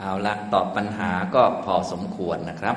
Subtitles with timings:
[0.00, 2.76] เอาละตอบปัญหาก็พอสมควรนะครับ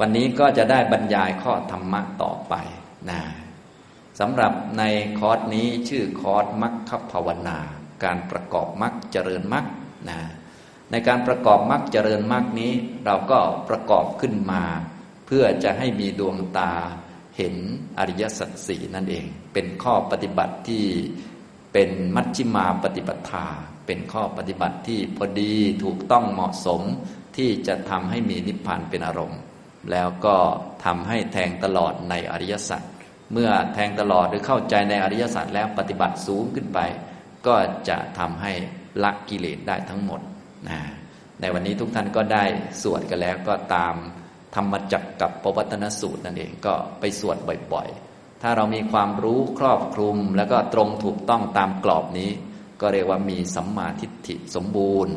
[0.00, 2.54] วันนี้ก็จะได้บรรยายข้อธรรมะต่อไป
[3.10, 3.20] นะ
[4.20, 4.82] สำหรับใน
[5.18, 7.58] คอร์สนี้ชื่อคอร์สมัคคภาวนา
[8.04, 9.66] การประกอบมัคเจริญมัค
[10.08, 10.18] นะ
[10.90, 12.72] ในการประกอบมัคเจริญมัคนี้
[13.04, 13.38] เราก็
[13.68, 14.62] ประกอบขึ้นมา
[15.26, 16.72] เพื่อจะให้มีดวงตา
[17.36, 17.54] เห็น
[17.98, 20.84] อริยสัจสี่นั่นเอง เป็นข้อปฏิบัติที่
[21.72, 23.46] เป็นมัชฌิมาปฏิปทา
[23.88, 26.80] เป็นข้อปฏิบัติที่พอดีถูกต้องเหมาะสม
[27.36, 29.40] ที่จะทำให้มีนิพพานเป็นอารมณ์
[29.90, 30.36] แล้วก็
[30.84, 32.82] ทำให้แทงตลอดในอริยสัจ
[33.32, 36.78] เมื่อแทงตลอดหรือเข้าใจในอริยสัจแล้วปฏิบัติสูงขึ้นไป
[37.46, 37.56] ก็
[37.88, 38.52] จะทำให้
[39.02, 40.20] ละกิเลสได้ทั้งหมด
[40.68, 40.78] นะ
[41.40, 42.44] ในวันนี้ทุกท่านก็ได้
[42.82, 43.94] สวดกันแล้วก็ตาม
[44.54, 47.36] ธรรมจักกับปวัตนสูตรนั่นเองก็ไปสวด
[47.72, 52.30] บ่อยๆ ถ้าเรามีความรู้ครอบคลุมแล้วก็ตรงถูกต้องตามกรอบนี้
[52.80, 55.14] ก็เรียกว่ามีสัมมาทิฏฐิสมบูรณ์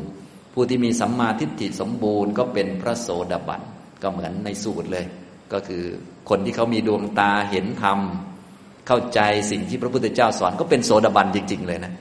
[0.53, 3.61] ผู้ที่มีสัมมาทิฏฐิสมบูรณ์ก็เป็นพระโสดาบัน
[4.01, 5.05] ก็เหมือนในสูตรเลย
[5.53, 5.83] ก็คือ
[6.29, 7.99] คนที่เขามีดวงตาเห็นธรรม
[8.87, 9.19] เข้าใจ
[9.51, 11.93] สิ่งที่พระพุทธเจ้าสอนก็เป็นโสดาบันจริง ๆ เลยนะ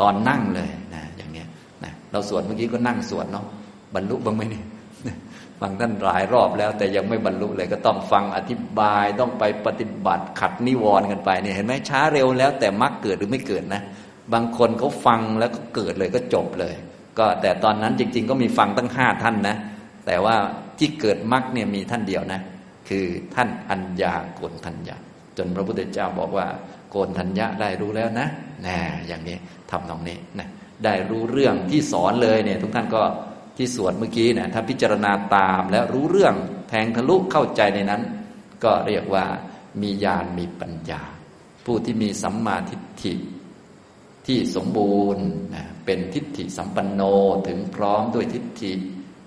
[0.00, 1.46] ตอนนั่งเลยนะอย่างเนี้ย
[1.84, 3.44] นะเราสวดเมื่อกี้ก็นั่งสวดเนาะ
[3.94, 4.64] บรรลุบ้างไหมเนี่ย
[5.60, 13.82] ฟังท่านหลายรอบแล้ว แต่ยังไม่บรรลุเลยก็ต้องฟังอธิบายต้องไปปฏิบัติขัดนิวรณ์กันไปเนี่ยเห็นไหมช้าเร็วแล้ว แต่มรรคเกิดหรือไม่เกิดนะ
[14.32, 16.74] บางคนเขาฟังแล้วก็เกิดเลยก็จบเลย
[17.18, 19.56] ก็แต่ตอนนั้นจริง ๆ ก็มีฟังตั้งห้าท่านนะ
[20.06, 20.36] แต่ว่า
[20.78, 22.40] ที่เกิดมรรคเนี่ยมีท่านเดียวนะ
[22.88, 24.96] คือท่านอัญญาโกนทัญญา
[25.36, 26.46] จนพระพุทธเจ้าบอกว่า
[26.90, 28.26] โกนทัญญาได้รู้แล้วนะ
[28.62, 29.36] แน่อย่างนี้
[29.70, 30.48] ทำตรงนี้นะ
[30.84, 33.02] ได้รู้เรื่องที่สอนเลยเนี่ย ทุกท่านก็
[33.56, 36.34] ที่สวดเมื่อกี้เนี่ยถ้าพิจารณาตามแล้วรู้เรื่อง
[36.68, 38.02] แทงทะลุเข้าใจในนั้น
[38.64, 39.24] ก็เรียกว่า
[39.82, 41.02] มีญาณมีปัญญา
[41.66, 43.12] ผู้ที่มีสัมมาทิฏฐิ
[44.26, 47.02] ที่สมบูรณ์นะเป็นทิฏฐิสัมปันโน
[47.48, 48.72] ถึงพร้อมด้วยทิฏฐิ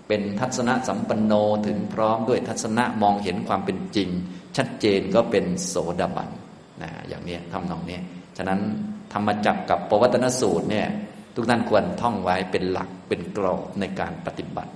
[0.08, 1.34] เป็นทัศนะสัมปันโน
[1.68, 4.10] ถึงพร้อมด้วยทัศนะมองเห็นความเป็นจริง
[4.58, 6.30] ชัดเจนก็เป็นโสดาบัน
[6.82, 8.00] นะอย่างนี้ทำนองนี้
[8.38, 8.60] ฉะนั้น
[9.14, 10.88] ธรรมจักกับปวัตนสูตรเนี่ย
[11.36, 14.72] ทุกท่านควรท่องไว้เป็นหลักเป็นกรอบในการปฏิบัติ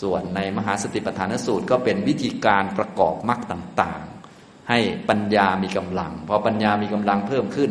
[0.00, 7.70] ส่วนในมหาสติปัฏฐานสูตรก็เป็นวิธีการประกอบมรรคต่างๆ ให้ปัญญามีกำลังพอปัญญามีกำลังเพิ่มขึ้น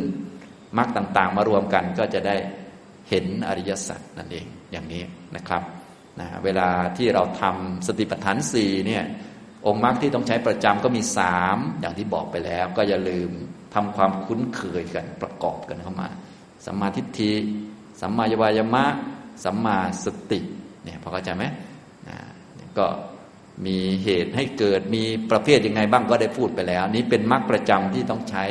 [0.77, 2.35] มรรคต่าง ๆ มารวมกันก็จะได้
[3.09, 5.03] เห็นอริยสัจนั่นเองอย่างนี้
[5.35, 5.63] นะครับ
[6.19, 9.03] นะเวลาที่เราทำสติปัฏฐานสี่เนี่ย
[9.67, 13.29] องค์มรรคที่ต้องใช้ประจำก็มีสามอย่างที่บอกไปแล้ว ก็อย่าลืม
[13.73, 16.07] ทำความคุ้นเคยกันประกอบกันเข้ามา
[16.65, 17.33] สัมมาทิฏฐิ
[18.01, 18.85] สัมมายวายมะ
[19.43, 20.39] สัมมาสติ
[20.83, 21.43] เนี่ยพอเข้าใจไหม
[22.07, 22.17] นะ
[22.77, 22.85] ก็
[23.65, 28.43] มีเหตุให้เกิดมีประเภทยังไงบ้างก็ได้พูดไปแล้ว นี้เป็นมรรคประจำที่ต้องใช้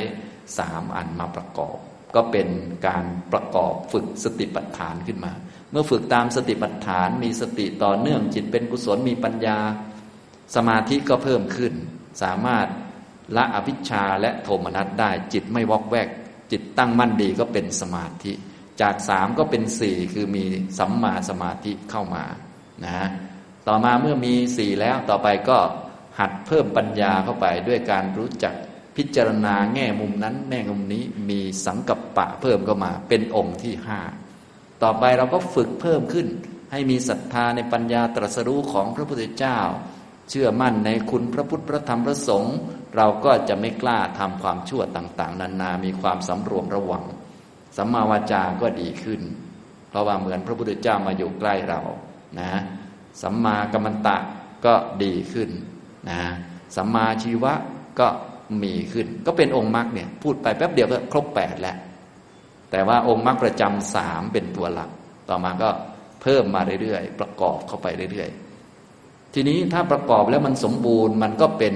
[0.58, 1.76] สามอันมาประกอบ
[2.15, 2.48] ก็เป็น
[2.87, 5.32] การประกอบฝึกสติปัฏฐานขึ้นมา
[5.71, 9.59] เมื่อฝึกตามสติปัฏฐานมีสติต่อเนื่องจิตเป็นกุศลมีปัญญา
[10.56, 11.75] สมาธิก็เพิ่มขึ้น
[12.22, 12.66] สามารถ
[13.37, 16.09] ละอภิชาและโทมนัสได้จิตไม่วอกแวก
[16.53, 18.32] จิตตั้งมั่นดีก็เป็นสมาธิ
[18.81, 20.44] จากสามก็เป็นสี่คือมี
[20.78, 22.25] สัมมาสมาธิเข้ามา
[22.84, 23.09] นะ
[23.69, 25.59] ต่อมาเมื่อมีสี่แล้วต่อไปก็
[26.19, 28.54] หัดเพิ่มปัญญาเข้าไปด้วยการรู้จัก
[28.96, 34.00] พิจารณาแง่มุมนั้นแง่มุมนี้มีสังกัปปะเพิ่มเข้ามา เป็นองค์ที่ห้า
[34.82, 36.26] ต่อไปเราก็ฝึกเพิ่มขึ้น
[36.72, 39.58] ให้มีศรัทธาในปัญญาตรัสรู้ของพระพุทธเจ้า
[40.30, 42.56] เชื่อมั่นในคุณพระพุทธพระธรรมพระสงฆ์
[42.96, 47.04] เราก็จะไม่กล้าทำความชั่วต่างๆ นานามีความสำรวมระวัง
[47.76, 49.20] สัมมาวาจาก็ดีขึ้น
[49.88, 51.80] เพราะว่าเหมือนพระพุทธเจ้ามาอยู่ใกล้เรา
[52.40, 52.52] นะ
[53.22, 54.16] สัมมากัมมันตะ
[54.64, 55.50] ก็ดีขึ้น
[56.10, 56.20] นะ
[56.76, 57.52] สัมมาชีวะ
[57.98, 58.08] ก็
[58.62, 61.77] มีขึ้น ก็เป็นองค์มรรคเนี่ยพูดไปแป๊บเดียวก็ครบแปดแล้ว
[62.71, 64.91] แต่ว่าองค์มรรคประจำสามเป็นตัวหลัก
[65.28, 65.71] ต่อมาก็
[66.22, 71.75] เพิ่มมาเรื่อยๆ ประกอบเข้าไปเรื่อยๆ ทีนี้ถ้าประกอบแล้วมันสมบูรณ์มันก็เป็น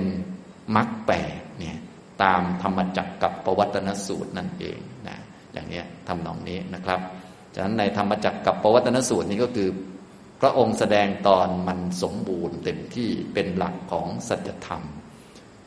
[0.76, 1.78] มรรคแปดเนี่ย
[2.22, 5.18] ตามธรรมจักรกับปวัตนสูตรนั่นเองนะ
[5.52, 7.00] อย่างนี้ทำนองนี้นะครับ
[7.54, 9.68] ฉะนั้นในธรรมจักรกับปวัตนสูตรนี้ก็คือ
[10.40, 14.82] พระองค์แสดงตอนมันสมบูรณ์เต็มที่เป็นหลักของสัจธรรม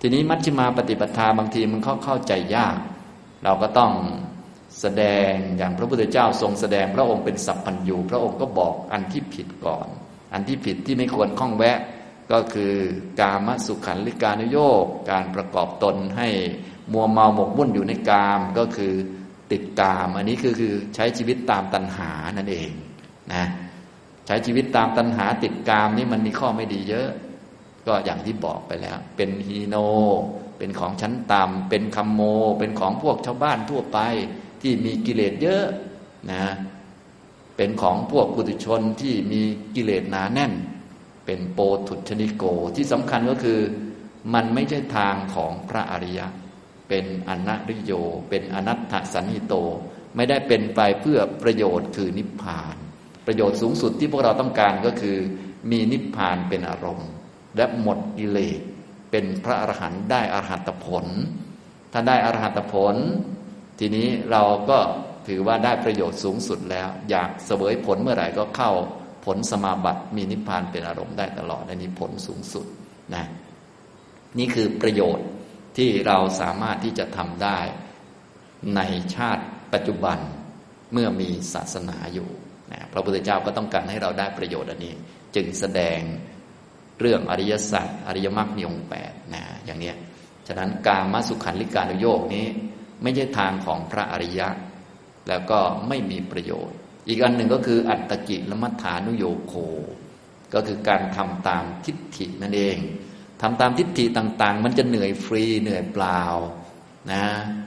[0.02, 2.78] ทีนี้มัชฌิมาปฏิปทาบางทีมันเข้าเข้าใจยาก
[3.44, 3.92] เราก็ต้อง
[4.82, 9.88] แสดงอย่างพระพุทธเจ้าทรงแสดงพระองค์เป็นสัพพัญญูพระองค์ก็บอกอันที่ผิดก่อน
[10.34, 11.78] อันที่ผิดที่ไม่ควรข้องแวะ
[12.32, 12.74] ก็คือ
[13.20, 16.30] กามสุขันลิกานุโยกการประกอบตนให้
[16.94, 18.94] มัวเมาหมกมุ่นอยู่ในกามก็คือ
[19.52, 22.72] ติดกามอันนี้คือคือใช้ชีวิตตามตัณหานั่นเอง
[23.34, 23.46] นะ
[24.28, 27.10] ใช้ชีวิตตามตัณหาติดกามนี่มันมีข้อไม่ดีเยอะ
[27.88, 29.76] ก็อย่างที่บอกไปแล้ว เป็นฮีโน
[30.58, 32.22] เป็นของชั้นต่ำเป็นคัมโม
[32.60, 34.00] เป็นของพวกชาวบ้านทั่วไป
[34.62, 35.66] ที่มีกิเลสเยอะ
[36.32, 36.46] นะ
[37.58, 39.42] เป็นของพวกปุถุชนที่มี
[39.76, 40.54] กิเลสหนาแน่น
[41.26, 42.44] เป็นโปถุชนิโก
[42.76, 43.60] ที่สำคัญก็คือ
[44.34, 46.28] มันไม่ใช่ทางของพระอริยะ
[46.90, 47.92] เป็นอนัตริโย
[48.30, 49.54] เป็นอนัตถสันนิโต
[50.16, 52.76] ไม่ได้เป็นไปเพื่อประโยชน์คือนิพพาน
[53.26, 55.18] ประโยชน์สูงสุดที่พวกเราต้องการก็คือ
[55.72, 57.10] มีนิพพานเป็นอารมณ์
[57.58, 58.60] และหมดกิเลส
[59.12, 61.06] เป็นพระอรหันต์ได้อรหัตผล
[61.94, 62.96] ถ้าได้อรหัตผล
[63.80, 64.80] ทีนี้เราก็
[65.28, 68.72] ถือว่าได้ประโยชน์สูงสุดแล้ว อยากเสวยผลเมื่อไหร่ก็เข้า
[69.26, 72.66] ผลสมาบัติมีนิพพานเป็นอารมณ์ได้ตลอดอันนี้ผลสูงสุด
[73.16, 73.26] นะ
[74.38, 75.28] นี่คือประโยชน์
[75.78, 77.60] ที่เราสามารถที่จะทำได้
[78.76, 78.82] ใน
[79.16, 79.44] ชาติ
[79.74, 80.18] ปัจจุบัน
[80.94, 82.30] เมื่อมีศาสนาอยู่
[82.72, 84.94] นะพระพุทธเจ้าก็ต้องการให้เราได้ประโยชน์อันนี้
[85.36, 86.00] จึงแสดง
[87.00, 89.94] เรื่องอริยสัจอริยมรรคมีองค์แปดนะอย่างนี้
[90.48, 92.46] ฉะนั้นการมาสุขันลิการุโยกนี้
[93.02, 94.48] ไม่ใช่ทางของพระอริยะ
[95.28, 96.78] แล้วก็ไม่มีประโยชน์
[97.08, 99.54] อีกอันหนึ่งก็คืออัตตกิลมัฐานุโยโค
[100.54, 102.78] ก็คือการทำตามทิฏฐินั่นเอง
[103.42, 106.22] ทำตามทิฏฐิต่าง ๆ มันจะเหนื่อยฟรีเหนื่อยเปล่า
[107.12, 107.24] นะ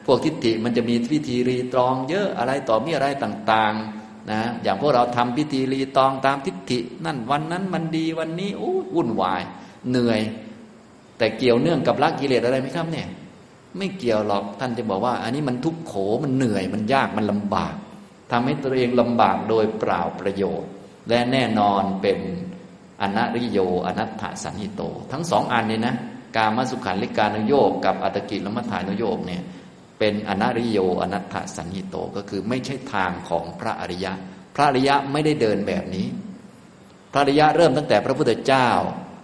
[0.07, 4.00] พวกทิฏฐิมันจะมีพิธีรีตรองเยอะอะไรต่อมีอะไรต่างๆ
[4.31, 9.43] นะอย่างพวกเราทำพิธีรีตองตามทิฏฐิ นั่นวันนั้นมันดีวันนี้อู้วุ่นวาย
[9.91, 10.21] เหนื่อย
[11.19, 13.09] แต่เกี่ยวเนื่องกับละกิเลสอะไรไหมครับเนี่ย
[13.79, 15.95] ไม่เกี่ยวหรอกท่านจะบอกว่า อันนี้มันทุกโข
[16.25, 17.75] มันเหนื่อยมันยากมันลำบาก
[18.31, 20.71] ทำให้ตัวเองลำบากโดยเปล่าประโยชน์
[21.09, 22.19] และแน่นอนเป็น
[23.03, 24.83] อนัริโยอนัตถสันหิโต
[25.13, 25.95] ทั้งสองอันนี้นะ
[26.37, 29.43] กามสุขันลิกานุโยกกับอัตกิลมัฏฐานุโยกเนี่ย
[30.01, 34.13] เป็นอนัริโยอนัตถสันหิโตก็คือไม่ใช่ทางของพระอริยะ
[34.55, 36.07] พระอริยะไม่ได้เดินแบบนี้
[37.13, 38.69] พระอริยะเริ่มตั้งแต่พระพุทธเจ้า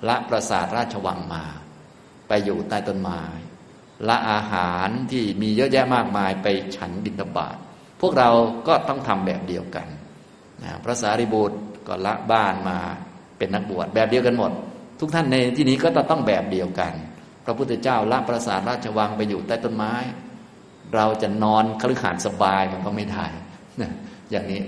[0.08, 1.44] ละประสาทราชวังมา
[2.28, 3.22] ไปอยู่ใต้ต้นไม้
[4.08, 6.46] ละอาหารที่มีเยอะแยะมากมายไป
[6.76, 7.56] ฉันบิณฑบาต
[8.00, 8.30] พวกเรา
[8.68, 9.88] ก็ต้องทำแบบเดียวกัน
[10.62, 12.78] นะพระสารีบุตรก็ละบ้านมา
[13.38, 14.52] เป็นนักบวชแบบเดียวกันหมด
[15.00, 16.92] ทุกท่านในที่นี้ก็ต้องแบบเดียวกัน
[17.44, 19.94] พระพุทธเจ้าละประสาทราชวังไปอยู่ใต้ต้นไม้
[20.94, 23.24] เราจะนอนคฤหานสบายมันก็ไม่ได้
[23.80, 23.90] นะ
[24.30, 24.60] อย่างนี้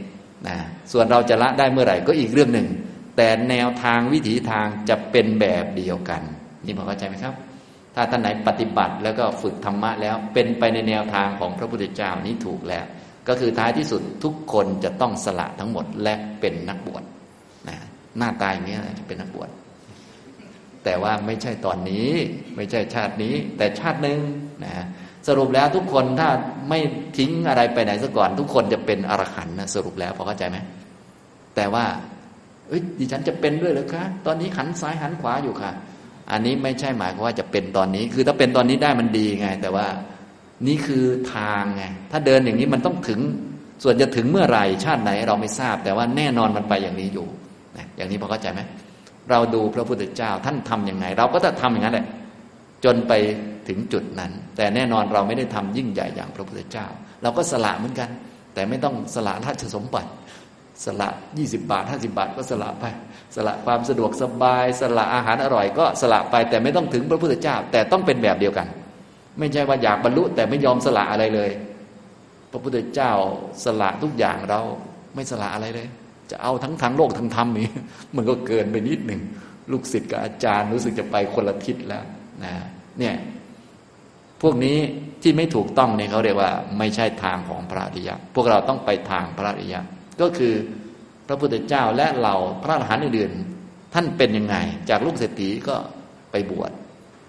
[0.47, 0.57] นะ
[0.93, 2.69] ส่วนเราจะละได้เมื่อไหร่ก็อีกเรื่องหนึ่ง
[3.17, 6.23] แต่แนวทางวิถีทางจะเป็นแบบเดียวกัน
[6.65, 7.35] นี่พอเข้าใจไหมครับ
[7.95, 12.85] ถ้าท่านไหนปฏิบัติแล้วก็ฝึกธรรมะแล้วเป็นไปในแนวทางของพระพุทธเจ้านี้ถูกแล้ว
[13.29, 17.03] ก็คือท้ายที่สุดทุกคนจะต้องสละทั้งหมดและเป็นนักบวช
[17.69, 17.77] นะ
[18.19, 19.51] หน้าตายอย่างนี้จะเป็นนักบวช
[20.85, 22.11] แต่ว่าไม่ใช่ตอนนี้
[22.57, 24.19] ไม่ใช่ชาตินี้ แต่ชาติหนึ่ง
[24.65, 24.75] นะ
[25.29, 26.29] สรุปแล้วทุกคนถ้า
[26.69, 26.79] ไม่
[27.19, 30.57] ทิ้งอะไรไปไหนซะก่อน ทุกคนจะเป็นอรหันต์นะสรุปแล้วพอเข้าใจไหม
[31.57, 31.85] แต่ว่า
[32.69, 35.71] เอ้ยดิฉันจะเป็นด้วยหรือคะตอนนี้หันซ้ายหันขวาอยู่ค่ะ
[36.31, 39.87] อันนี้ไม่ใช่หมายความว่าจะเป็นตอนนี้ คือถ้าเป็นตอนนี้ได้มันดีไง แต่ว่า
[40.67, 41.05] นี่คือ
[41.35, 43.21] ทางไงถ้าเดินอย่างนี้มันต้องถึง
[43.83, 47.27] ส่วนจะถึงเมื่อไหร่ชาติไหนเราไม่ทราบ แต่ว่าแน่นอนมันไปอย่างนี้อยู่
[47.97, 48.61] อย่างนี้พอเข้าใจไหม
[49.31, 52.07] เราดูพระพุทธเจ้าท่านทํำยังไง เราก็จะทำอย่างนั้นแหละ
[52.85, 53.13] จนไป
[53.69, 56.87] ถึงจุดนั้น แต่แน่นอนเราไม่ได้ทำยิ่งใหญ่อย่างพระพุทธเจ้า
[57.23, 58.11] เราก็สละเหมือนกัน
[58.55, 60.11] แต่ไม่ต้องสละราชสมบัติ
[60.85, 61.09] สละ
[61.39, 62.85] ยี่สิบาทห้าสิบาทก็สละไป
[63.37, 68.67] สละความสะดวกสบาย สละอาหารอร่อยก็สละไป แต่ไม่ต้องถึงพระพุทธเจ้า แต่ต้องเป็นแบบเดียวกัน
[69.39, 71.51] ไม่ใช่ว่าอยากบรรลุแต่ไม่ยอมสละอะไรเลย
[72.51, 73.13] พระพุทธเจ้า
[73.65, 74.61] สละทุกอย่างเรา
[75.15, 75.89] ไม่สละอะไรเลย
[76.31, 77.69] จะเอาทั้งทางโลกทั้งธรรมนี่
[78.17, 79.21] มันก็เกินไปนิดหนึ่ง
[79.73, 82.05] ลูกศิษย์กับอาจารย์รู้สึกจะไปคนละทิศแล้ว
[82.45, 82.53] นะ
[82.99, 83.15] เนี่ย
[84.43, 84.79] พวกนี้
[85.23, 89.81] ที่ไม่ถูกต้องเนี่ยเขาเรียกว่า ไม่ใช่ทางของพระอริยะ พวกเราต้องไปทางพระอริยะ
[90.21, 90.55] ก็คือ
[91.29, 94.57] พระพุทธเจ้าและเราพระอรหันต์อื่นๆท่านเป็นยังไง
[94.91, 95.77] จากลูกเศรษฐีก็
[96.33, 96.73] ไปบวช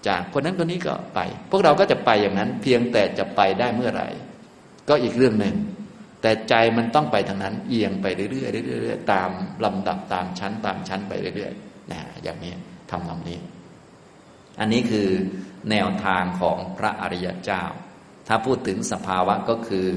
[0.07, 1.19] จากคนนั้นคนนี้ก็ไป
[1.51, 4.09] พวกเราก็จะไปอย่างนั้น เพียงแต่จะไปได้เมื่อไหร่
[4.89, 5.55] ก็อีกเรื่องหนึ่ง
[6.21, 9.29] แต่ใจมันต้องไปทางนั้น เอียงไปเรื่อยๆเรื่อยๆตาม
[9.65, 12.53] ลำดับตามชั้น ตามชั้นไปเรื่อยๆนะอย่างนี้
[12.91, 13.39] ทำคำนี้
[14.59, 15.09] อันนี้คือ
[15.71, 17.63] แนวทางของพระอริยเจ้า
[18.27, 19.87] ถ้าพูดถึงสภาวะก็คือ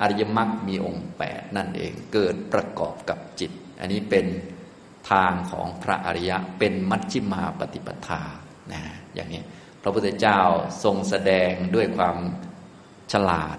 [0.00, 4.26] อริยมรรคมีองค์แปดนั่นเองเกิดประกอบกับจิต อันนี้เป็น
[5.10, 8.22] ทางของพระอริยะเป็นมัชฌิมาปฏิปทา
[8.72, 8.82] นะ
[9.14, 9.42] อย่างนี้
[9.82, 10.40] พระพุทธเจ้า
[10.84, 12.16] ทรงแสดงด้วยความ
[13.12, 13.56] ฉลาด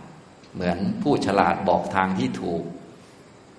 [0.53, 2.63] เหมือนผู้ฉลาดบอกทางที่ถูก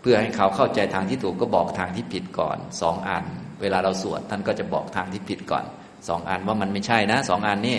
[0.01, 3.25] เพื่อให้เขาเข้าใจทางที่ถูกก็บอกทางที่ผิดก่อนสองอัน
[3.61, 5.65] เวลาเราสวดท่านก็จะบอกทางที่ผิดก่อน
[6.09, 7.79] สองอันว่ามันไม่ใช่นะสองอันนี่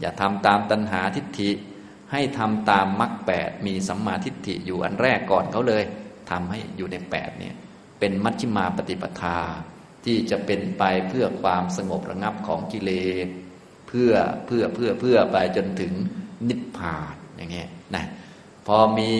[0.00, 1.50] อย่าทำตามตัณหาทิฏฐิ
[2.12, 5.82] ให้ทำตามมรรคแปดมีสัมมาทิฏฐิอยู่อันแรกก่อนเขาเลย
[6.30, 7.54] ทำให้อยู่ในแปดเนี่ย
[7.98, 9.38] เป็นมัชฌิมาปฏิปทา
[10.04, 12.90] ที่จะเป็นไปเพื่อความสงบระงับของกิเล
[13.26, 13.28] ส
[13.88, 14.12] เพื่อ
[14.46, 15.92] เพื่อเพื่อเพื่อไปจนถึง
[16.48, 18.04] นิพพานอย่างเงี้ยนะ
[18.66, 19.10] พอมี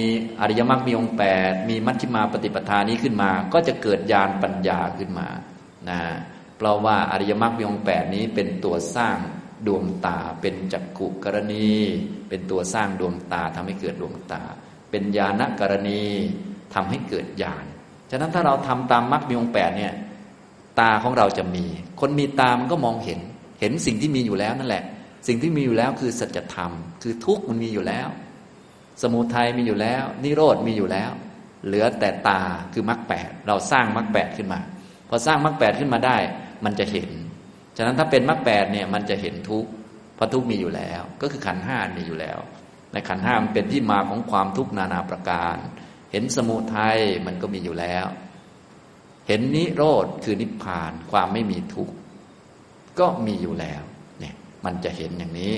[0.41, 5.29] อริยมรรคมีองค์แปดมีมัชฌิมาปฏิปทานี้ขึ้นมา ก็จะเกิดญาณปัญญาขึ้นมา
[5.91, 6.01] นะ
[6.63, 9.19] เพราะว่าอริยมรรคมีองค์แปดนี้เป็นตัวสร้าง
[9.67, 11.71] ดวงตา เป็นจักขุกรณี
[12.29, 14.43] เป็นตัวสร้างดวงตาทำให้เกิดดวงตา
[14.91, 16.03] เป็นญาณกรณี
[16.75, 17.65] ทำให้เกิดญาณ
[18.11, 19.93] ฉะนั้นถ้าเราทำตามมรรคมีองค์แปดเนี่ย
[20.81, 21.65] ตาของเราจะมี
[22.01, 23.21] คนมีตามันก็มองเห็น
[23.61, 24.85] เห็นสิ่งที่มีอยู่แล้วนั่นแหละ
[25.27, 28.09] สิ่งที่มีอยู่แล้วคือสัจธรรม คือทุกข์มันมีอยู่แล้ว
[29.03, 31.11] สมุทัยมีอยู่แล้ว นิโรธมีอยู่แล้ว
[31.67, 32.41] เหลือแต่ตา
[32.73, 34.61] คือมรรคแปดเราสร้างมรรคแปดขึ้นมา
[35.09, 36.17] พอสร้างมรรคแปดขึ้นมาได้
[36.65, 37.11] มันจะเห็น
[37.77, 39.71] ฉะนั้นถ้าเป็นมรรคแปดเนี่ยมันจะเห็นทุกข์
[40.15, 42.39] เพราะทุกข์มีอยู่แล้ว ก็คือขันห้ามีอยู่แล้ว
[42.93, 45.57] ในขันห้ามันเป็นที่มาของความทุกข์นานาประการ
[46.13, 48.07] เห็นสมุทัยมันก็มีอยู่แล้ว
[49.29, 51.95] เห็นนิโรธคือนิพพานความไม่มีทุกข์
[52.99, 53.83] ก็มีอยู่แล้ว
[54.21, 55.53] เนี่ยมันจะเห็นอย่างนี้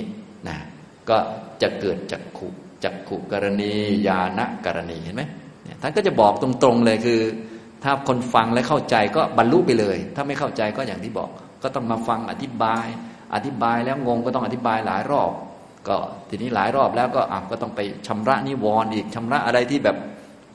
[0.47, 0.57] นะ
[1.09, 1.17] ก็
[1.61, 2.47] จะเกิดจากขุ
[2.83, 3.73] จักขุกรณี
[4.07, 5.23] ญาณกรณีเห็นไหม
[5.63, 7.21] เนี่ยท่านก็จะบอกตรงๆเลยคือ
[7.85, 11.29] ถ้าคนฟังและเข้าใจก็บรรลุไปเลย ถ้าไม่เข้าใจก็อย่างที่บอก
[11.63, 12.85] ก็ต้องมาฟังอธิบาย
[13.35, 15.31] อธิบายแล้วงงก็ต้องอธิบายหลายรอบ
[15.87, 15.95] ก็
[16.29, 19.97] ทีนี้หลายรอบแล้วก็อะก็ต้องไปชำระนิวรณ์อีกชำระอะไรที่แบบ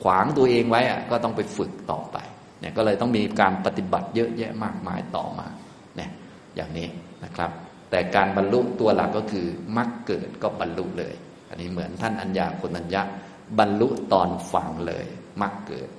[0.03, 2.17] ขวางตัวเองไว้อะก็ต้องไปฝึกต่อไป
[2.59, 5.47] เนี่ยก็เลยต้องมีการปฏิบัติเยอะแยะมากมายต่อมา
[5.95, 6.09] เนี่ย
[6.55, 6.87] อย่างนี้
[7.23, 7.51] นะครับ
[7.91, 9.47] แต่การบรรลุตัวหลักก็คือ
[9.77, 11.13] มรรคเกิดก็บรรลุเลย
[11.49, 13.01] อันนี้เหมือนท่านอัญญาคนอัญญะ
[13.59, 15.05] บรรลุตอนฟังเลย
[15.41, 15.89] มรรคเกิด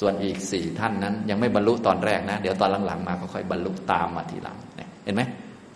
[0.00, 4.56] ส่วนอีกสี่ท่านนั้น ยังไม่บรรลุตอนแรกนะ เดี๋ยวตอนหลังๆมาก็ค่อยบรรลุตามมาทีหลัง
[5.04, 5.22] เห็นไหม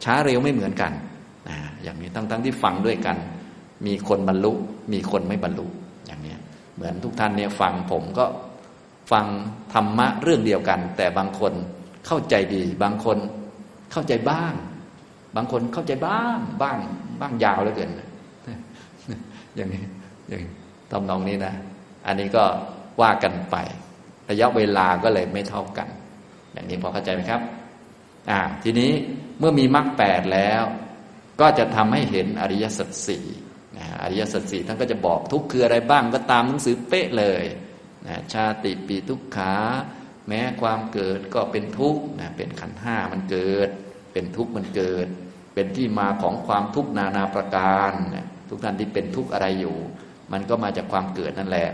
[0.04, 0.92] ช้าเร็วไม่เหมือนกัน
[1.48, 3.16] นะอย่างนี้ทั้งๆที่ฟังด้วยกัน
[3.86, 4.52] มีคนบรรลุ
[4.92, 5.66] มีคนไม่บรรลุ
[6.06, 6.34] อย่างนี้
[6.76, 8.24] เหมือนทุกท่านเนี่ยฟังผมก็
[9.12, 9.26] ฟัง
[9.74, 11.52] ธรรมะเรื่องเดียวกัน แต่บางคน
[12.06, 13.18] เข้าใจดี บางคน
[13.92, 14.54] เข้าใจบ้าง
[15.36, 16.78] บางคนเข้าใจบ้างบ้าง
[17.20, 17.90] บ้างยาวเหลือเกิน
[19.56, 19.82] อย่างนี้
[20.28, 20.42] อย่าง
[20.90, 21.54] ทำนองนี้นะ
[22.06, 22.44] อันนี้ก็
[23.00, 23.56] ว่ากันไป
[24.30, 25.88] ระยะเวลาก็เลยไม่เท่ากัน
[26.52, 27.40] อย่างนี้พอเข้าใจไหมครับ
[28.30, 28.92] อ่าทีนี้
[29.38, 30.62] เมื่อมีมรรคแปดแล้ว
[31.40, 33.26] ก็จะทำให้เห็นอริยสัจสี่
[33.76, 37.44] นะอริยสัจสี่ท่านก็จะบอกทุกคืออะไรบ้างก็ตามหนังสือเป๊ะเลย
[38.06, 39.54] นะชาติปีทุกขา
[40.28, 43.68] แม้ความเกิดก็เป็นทุกข์นะเป็นขันห้ามันเกิด
[44.12, 45.06] เป็นทุกข์มันเกิด
[45.54, 49.76] เป็นที่มาของความทุกข์นานาประการนะทุกท่านที่เป็นทุกข์อะไรอยู่
[50.32, 51.68] มันก็มาจากความเกิดนั่นแหละ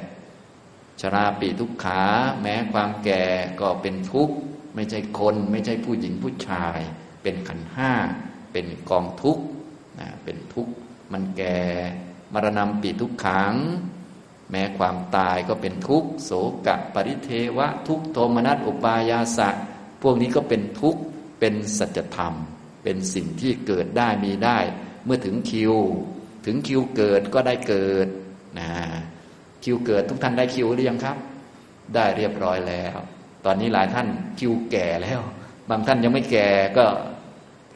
[1.00, 2.02] ชราปีทุกขา
[2.42, 3.24] แม้ความแก่
[3.60, 4.34] ก็เป็นทุกข์
[4.74, 6.78] ไม่ใช่คน ไม่ใช่ผู้หญิงผู้ชาย
[7.22, 7.92] เป็นขันห้า
[8.52, 9.44] เป็นกองทุกข์
[9.98, 10.72] นะเป็นทุกข์
[11.12, 11.60] มันแก่
[12.32, 13.54] มรณะปีทุกขัง
[14.50, 16.30] แม้ความตายก็เป็นทุกข์ โส
[16.66, 19.48] กะปริเทวะ ทุกโทมนัสอุปายาสะ
[20.02, 21.00] พวกนี้ก็เป็นทุกข์
[21.40, 22.34] เป็นสัจธรรม
[22.82, 24.58] เป็นสิ่งที่เกิดได้มีได้
[25.04, 25.74] เมื่อถึงคิว
[26.46, 28.08] ถึงคิวเกิดก็ได้เกิด
[28.58, 28.70] นะ
[29.66, 31.16] คิวเกิดทุกท่านได้คิวหรือยังครับ
[31.94, 32.96] ได้เรียบร้อยแล้ว
[33.44, 34.06] ตอนนี้หลายท่าน
[34.38, 35.20] คิวแก่แล้ว
[35.70, 36.84] บางท่านยังไม่แก่ก็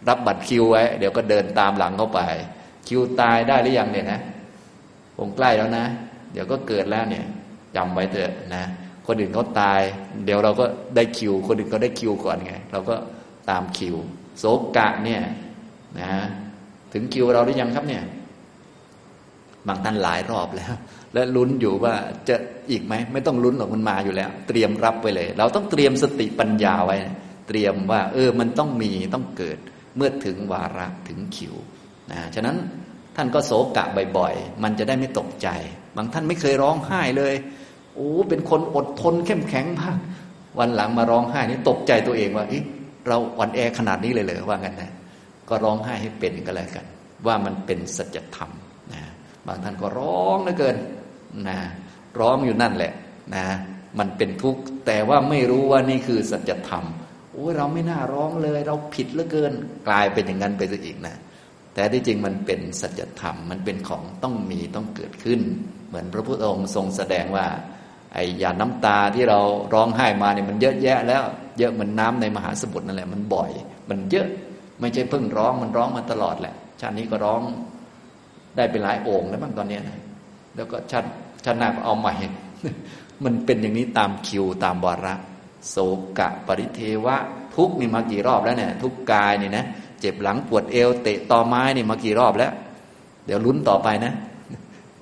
[0.08, 2.20] รับบัตรคิวไว้ เดี๋ยวก็เดินตามหลังเข้าไป
[2.88, 4.20] คิวตายได้หรือยังเนี่ยนะ
[5.16, 5.84] คงใกล้แล้วนะ
[6.32, 7.24] เดี๋ยวก็เกิดแล้วเนี่ย
[7.76, 8.64] จำไว้เถอะนะ
[9.06, 9.80] คนอื่นเขาตาย
[10.24, 10.64] เดี๋ยวเราก็
[10.96, 12.94] ได้คิว คนอื่นก็ได้คิวก่อนไง เราก็
[13.50, 13.96] ตามคิว
[14.38, 14.44] โศ
[14.76, 15.22] กะเนี่ย
[16.00, 16.10] นะ
[16.92, 18.02] ถึงคิวเราหรือยังครับเนี่ย
[19.66, 20.72] บางท่านหลายรอบแล้ว
[21.14, 21.94] และลุ้นอยู่ว่า
[22.28, 22.36] จะ
[22.70, 26.96] อีกไหมไม่ต้องลุ้นหรอกมันมาอยู่แล้ว เตรียมรับไว้เลย เราต้องเตรียมสติปัญญาไว้
[27.48, 29.58] เตรียมว่า เออมันต้องมีต้องเกิด
[29.96, 31.54] เมื่อถึงวาระถึงคิว
[32.10, 32.56] นะฉะนั้น
[33.16, 33.84] ท่านก็โศกะ
[34.16, 35.48] บ่อยๆ มันจะได้ไม่ตกใจ
[35.96, 37.34] บางท่านไม่เคยร้องไห้เลย
[37.94, 39.98] โอ้เป็นคนอดทนเข้มแข็งมาก
[40.58, 42.46] วันหลังมาร้องไห้นี่ตกใจตัวเองว่า
[43.08, 44.90] เราอ่อนแอขนาดนี้เลยเหรอว่างั้นนะ
[45.48, 46.86] ก็ร้องไห้ให้เป็นก็แล้วกัน
[47.26, 48.50] ว่ามันเป็นสัจธรรม
[48.92, 49.02] นะ
[49.46, 50.76] บางท่านก็ร้องเหลือเกิน
[51.48, 51.58] นะ
[52.20, 52.92] ร้องอยู่นั่นแหละ
[53.34, 53.46] นะ
[53.98, 56.84] มันเป็นทุกข์แต่ว่าไม่รู้ว่านี่คือสัจธรรม
[57.32, 59.52] โอ้ยเราไม่น่าร้องเลย เราผิดเหลือเกิน
[59.88, 61.16] กลายเป็นอย่างนั้นไปซะอีกนะ
[61.74, 65.40] แต่ที่จริงมันเป็นสัจธรรมมันเป็นของต้องมีต้องเกิดขึ้น
[65.88, 67.46] เหมือนพระพุทธองค์ทรงแสดงว่า
[68.14, 69.40] ไอ้ยาน้ำตาที่เรา
[69.74, 71.22] ร้องไห้มาเนี่ยมันเยอะแยะ แล้ว
[71.58, 73.50] เยอะเหมือนน้าในมหาสมุทรนั่นแหละมันบ่อย
[73.90, 74.28] มันเยอะ
[74.80, 77.42] ไม่ใช่เพิ่งร้องมันร้องมาตลอดแหละชาตินี้ก็ร้อง
[78.56, 79.98] ได้เป็นหลายโอ่งแล้วบ้างตอนนี้นะ
[80.56, 81.08] แล้วก็ชาติ
[81.44, 82.14] ชาติหน้าก็เอาใหม่
[83.24, 85.14] มันเป็นอย่างนี้ตามคิวตามวาระ
[85.68, 85.76] โศ
[86.18, 87.16] กะปริเทวะ
[87.54, 89.64] ทุกนี่มากี่รอบแล้วเนี่ยทุกกายนี่นะ
[90.00, 92.52] เจ็บหลังปวดเอวเตะตอไม้นี่มากี่รอบแล้ว
[93.26, 94.12] เดี๋ยวลุ้นต่อไปนะ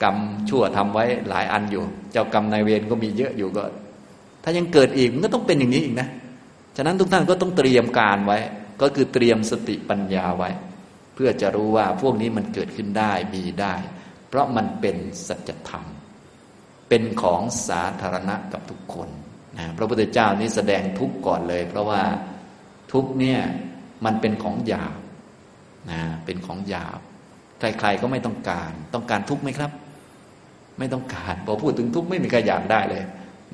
[0.02, 0.16] กรรม
[0.48, 3.62] ชั่วทำไว้หลายอันอยู่ เจ้ากรรมนายเวรก็มีเยอะอยู่ก็
[4.44, 6.08] ถ้ายังเกิดอีกมันก็ต้องเป็นอย่างนี้อีกนะ
[6.76, 8.38] ฉะนั้นทุกท่านก็ต้องเตรียมการไว้
[8.80, 10.50] ก็คือเตรียมสติปัญญาไว้
[11.14, 13.74] เพื่อจะรู้ว่าพวกนี้มันเกิดขึ้นได้มีได้
[14.28, 14.96] เพราะมันเป็น
[15.28, 15.84] สัจธรรม
[16.88, 19.08] เป็นของสาธารณะกับทุกคน
[19.58, 22.02] นะพระพุทธเจ้านี้แสดงทุกข์ก่อนเลย เพราะว่า
[22.92, 23.40] ทุกเนี่ย
[24.04, 24.98] มันเป็นของหยาบ
[25.90, 27.00] นะเป็นของหยาบ
[27.58, 29.70] ใครๆก็ไม่ต้องการ ต้องการทุกข์ไหมครับ
[30.78, 33.04] ไม่ต้องการพอพูดถึงทุกข์ไม่มีใครอยากได้เลย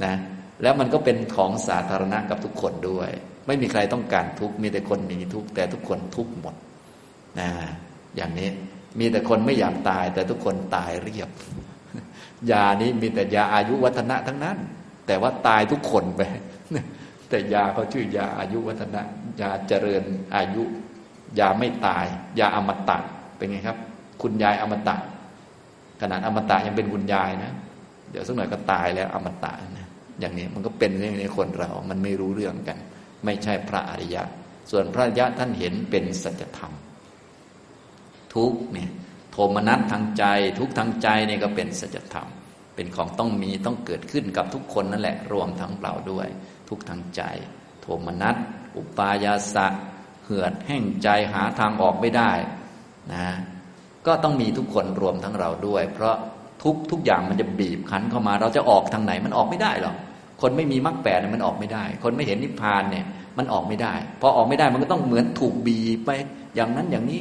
[0.05, 0.15] นะ
[0.63, 3.11] แล้วมันก็เป็นของสาธารณะกับทุกคนด้วย
[3.47, 6.55] ไม่มีใครต้องการทุกข์มีแต่คนมีทุกข์แต่ทุกคนทุกข์หมด
[7.41, 7.49] นะ
[8.17, 8.49] อย่างนี้
[8.99, 11.29] มีแต่คนไม่อยากตาย แต่ทุกคนตายเรียบ
[12.51, 14.59] ยานี้มีแต่ยาอายุวัฒนะทั้งนั้น
[15.07, 16.21] แต่ว่าตายทุกคนไป
[17.29, 19.03] แต่ยาเขาชื่อยาอายุวัฒนะ
[19.41, 20.03] ยาเจริญ
[20.37, 20.63] อายุ
[21.39, 22.07] ยาไม่ตาย
[22.39, 22.99] ยาอมตะ
[23.37, 23.79] เป็นไงครับ
[24.23, 24.97] คุณยายอมตะ
[26.01, 27.53] ขนาดอมตะยังเป็นคุณยายนะ
[28.11, 29.89] เดี๋ยวสักหน่อยก็ตายแล้วอมตะนะ
[30.21, 32.79] อย่างนี้มันก็เป็นอย่างนี้คนเรา มันไม่รู้เรื่องกัน
[33.25, 34.23] ไม่ใช่พระอริยะ
[34.71, 36.73] ส่วนพระอริยะท่านเห็นเป็นสัจธรรม
[38.35, 38.91] ทุกเนี่ย
[39.33, 40.25] โทมนัสทางใจ
[40.59, 42.29] ทุกทางใจเนี่ยก็เป็นสัจธรรม
[42.75, 46.29] เป็นของต้องมีต้องเกิดขึ้นกับทุกคนนั่นแหละ รวมทั้งเราด้วย
[46.69, 47.23] ทุกทางใจ
[47.81, 48.37] โทมนัส
[48.77, 49.67] อุปายาสะ
[50.25, 52.33] เหือดแห้งใจหาทางออกไม่ได้
[53.13, 53.27] นะ
[54.07, 56.15] ก็ต้องมีทุกคนรวมทั้งเราด้วย เพราะ
[56.63, 59.97] ทุกทุกอย่างมันจะบีบคั้นเข้ามา เราจะออกทางไหนมันออกไม่ได้หรอก
[60.41, 63.07] คนไม่มีมรรคแปดเนี่ยมันออกไม่ได้ คนไม่เห็นนิพพานเนี่ย
[63.39, 66.11] มันออกไม่ได้ พอออกไม่ได้มันก็ต้องเหมือนถูกบีบไป
[66.55, 67.21] อย่างนั้นอย่างนี้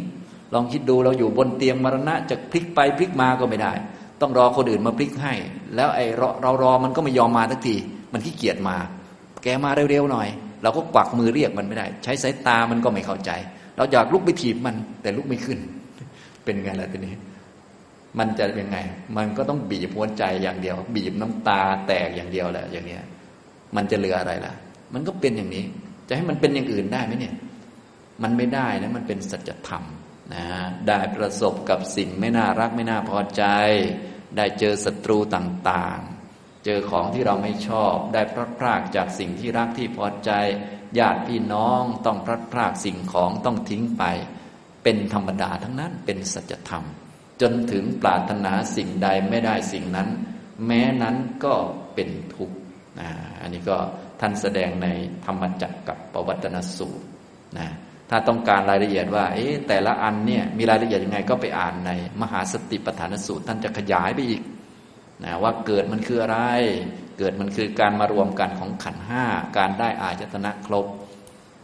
[0.54, 3.74] ลองคิดดูเราอยู่บนเตียงมรณะจะพลิกไปพลิกมาก็ไม่ได้
[4.22, 5.34] ต้องรอคนอื่นมาพลิกให้
[5.76, 7.76] แล้วไอ้เราเรารอมันก็ไม่ยอมมาทักที
[8.14, 8.78] มันขี้เกียจมา
[9.44, 10.28] แกมาเร็วๆหน่อย
[10.64, 13.32] เราก็กวักมือเรียกมันไม่ได้ ใช้สายตามันก็ไม่เข้าใจ
[13.78, 15.60] เราอยากลุกไปถีบมันแต่ลุกไม่ขึ้น
[16.44, 17.16] เป็นไงล่ะทีนี้
[18.20, 18.80] มันจะเป็นไง
[19.18, 23.02] มันก็ต้องบีบหัวใจอย่างเดียว บีบน้ำตาแตกอย่างเดียวแหละอย่างเนี้ย
[23.76, 24.54] มันจะเหลืออะไรล่ะ
[24.94, 25.64] มันก็เป็นอย่างนี้
[26.08, 27.34] จะให้มันเป็นอย่างอื่นได้ไหมเนี่ย
[28.24, 29.84] มันไม่ได้นะมันเป็นสัจธรรม
[30.34, 30.46] นะ
[30.88, 33.44] ได้ประสบกับสิ่งไม่น่ารักไม่น่าพอใจ
[34.38, 40.32] ได้เจอศัตรูต่างๆ เจอของที่เราไม่ชอบ ได้พลัดพรากจากสิ่งที่รักที่พอใจ
[41.00, 44.04] ญาติพี่น้องต้องพลัดพรากสิ่งของต้องทิ้งไป
[44.84, 46.84] เป็นธรรมดาทั้งนั้นเป็นสัจธรรม
[47.42, 50.10] จนถึงปรารถนาสิ่งใดไม่ได้สิ่งนั้น
[50.66, 51.54] แม้นั้นก็
[51.94, 52.58] เป็นทุกข์
[53.42, 53.78] อันนี้ก็
[54.20, 54.88] ท่านแสดงใน
[55.26, 57.06] ธรรมจักรกับปวัตนสูตร
[57.60, 57.70] นะ
[58.10, 64.42] ถ้าต้องการรายละเอียดว่า เอ๊ะแต่ละอันเนี่ยมีรายละเอียดยังไงก็ไปอ่านในมหาสติปัฏฐานสูตร ท่านจะขยายไปอีก
[65.24, 66.40] นะว่าเกิดมันคืออะไร
[67.18, 69.24] เกิดมันคือการมารวมกันของขันห้า
[69.58, 70.86] การได้อายตนะครบ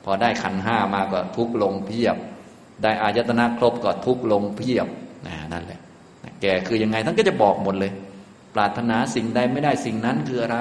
[0.04, 2.16] พอได้ขันห้ามาก็ทุกลงเพียบ
[2.84, 4.88] ได้อายตนะครบก็ทุกลงเพียบ
[5.28, 5.80] นะนั่นแหละ
[6.42, 7.92] แกคือยังไงท่านก็จะบอกหมดเลย
[8.56, 10.60] ปรารถนาสิ่งใดไม่ได้สิ่งนั้นคืออะไร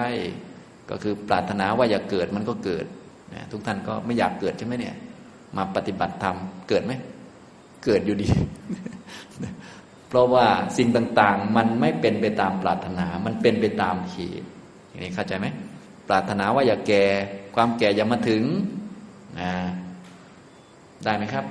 [0.90, 2.84] ก็คือปรารถนาว่าอย่าเกิดมันก็เกิด
[3.34, 4.96] นะทุกท่านก็ไม่อยากเกิดใช่ไหมเนี่ย
[5.56, 6.36] มาปฏิบัติธรรม
[6.68, 6.92] เกิดไหม
[7.84, 8.28] เกิดอยู่ดี
[10.08, 14.46] เพราะว่าสิ่งต่างๆ มันไม่เป็นไปตามปรารถนา มันเป็นไปตามเหตุ
[14.88, 15.46] อย่างนี้เข้าใจไหม
[16.08, 17.04] ปรารถนาว่าอย่าแก่
[17.54, 18.44] ความแก่อย่ามาถึง
[19.40, 19.52] นะ
[21.04, 21.44] ได้ไหมครับ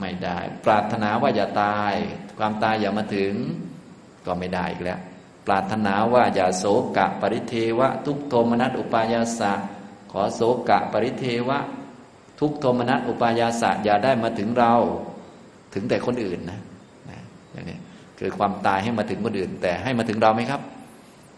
[0.00, 1.94] ไม่ได้ ปรารถนาว่าอย่าตาย
[2.38, 3.32] ความตายอย่ามาถึง
[4.26, 5.00] ก็ไม่ได้อีกแล้ว
[5.46, 6.64] ปรารถนาว่าอย่าโศ
[6.96, 9.52] กะปริเทวะ ทุกโทมนัสอุปายาสะ
[10.12, 11.58] ขอโศกะปริเทวะ
[12.40, 14.74] ทุกโทมนัสอุปายาสะอย่าได้มาถึงเรา
[15.74, 16.60] ถึงแต่คนอื่นนะ
[17.10, 17.20] นะ
[17.52, 17.78] อย่างนี้
[18.18, 20.60] คือความตายให้มาถึงคนอื่น แต่ให้มาถึงเราไหมครับ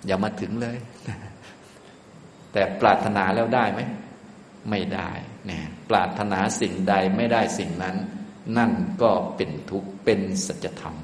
[0.07, 0.77] อย่ามาถึงเลย
[2.53, 3.81] แต่ปรารถนาแล้วได้ไหม
[4.71, 5.11] ไม่ได้
[5.47, 7.97] เนี่ยปรารถนาสิ่งใดไม่ได้สิ่งนั้น
[8.59, 10.95] นั่นก็เป็นทุกข์เป็นสัจธรรม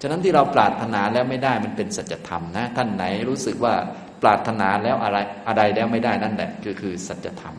[0.00, 3.74] ฉะนั้นที่เราปรารถนาแล้วไม่ได้มันเป็นสัจธรรมนะ ท่านไหนรู้สึกว่า
[4.22, 7.56] ปรารถนาแล้วอะไรอะไรแล้วไม่ได้นั่นแหละคือคือสัจธรรม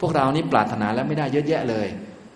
[0.00, 1.88] พวกเรานี่ปรารถนาแล้วไม่ได้เยอะแยะเลย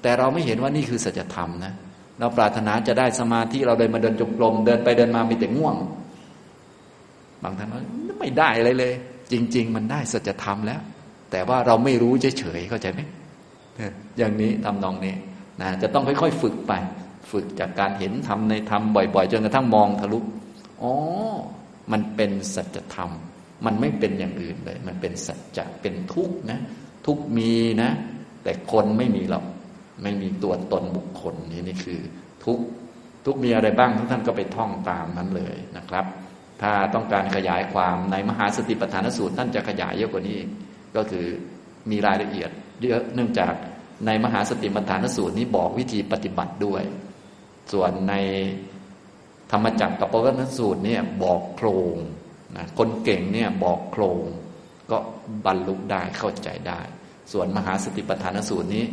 [0.03, 1.73] แต่เราไม่เห็นว่านี่คือสัจธรรมนะ
[2.21, 5.77] เราปรารถนาจะได้สมาธิเราเดินมาเดินจงกรมเดินไปเดินมามีแต่ง่วง
[7.43, 7.83] บางท่านว่า
[8.21, 8.93] ไม่ได้อะไรเลย
[9.33, 10.81] จริง ๆ มันได้สัจธรรมแล้ว
[11.31, 13.01] แต่ว่าเราไม่รู้เฉยๆเข้าใจไหม
[14.19, 15.15] อย่างนี้ทำนองนี้
[15.61, 16.73] นะจะต้องค่อยๆฝึกไป
[17.31, 20.19] ฝึกจากการเห็นทำในธรรมบ่อย ๆ จนกระทั่งมองทะลุ
[20.83, 20.93] อ๋อ
[21.93, 23.11] มันเป็นสัจธรรม
[23.67, 26.61] มันไม่เป็นอย่างอื่นเลย มันเป็นสัจจะเป็นทุกข์นะ
[27.07, 27.91] ทุกมีนะ
[28.43, 29.45] แต่คนไม่มีหรอก
[30.03, 32.01] ไม่มีตัวตนบุคคลนี่นี่คือ
[32.45, 32.59] ทุก
[33.25, 36.05] ทุกมีอะไรบ้างทุกท่านก็ไปท่องตามนั้นเลยนะครับ
[36.63, 40.41] ถ้าต้องการขยายความในมหาสติปัฏฐานสูตรท่านจะขยายเยอะกว่านี้
[40.97, 41.27] ก็คือ
[41.91, 42.51] มีรายละเอียด
[42.83, 43.55] เยอะเนื่องจาก
[44.07, 46.83] ในมหาสติปัฏฐานสูตรนี้บอกวิธีปฏิบัติด้วย
[47.73, 48.15] ส่วนใน
[49.53, 51.97] ธรรมจักรกับปวัตนสูตรเนี่ยบอกโครง
[52.57, 54.23] นะคนเก่งเนี่ยบอกโครง
[55.47, 56.81] บรรลุได้เข้าใจได้
[57.33, 58.85] ส่วนมหาสติปัฏฐานสูตรนี้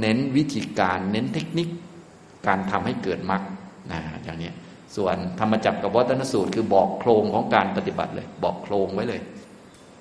[0.00, 1.68] เน้นวิธีการเน้นเทคนิค
[2.46, 3.42] การทำให้เกิดมรรค
[3.92, 4.50] นะอย่างนี้
[4.96, 9.20] ส่วนธรรมจักรกับวัฒนสูตร คือบอกโครงของการปฏิบัติเลย บอกโครงไว้เลย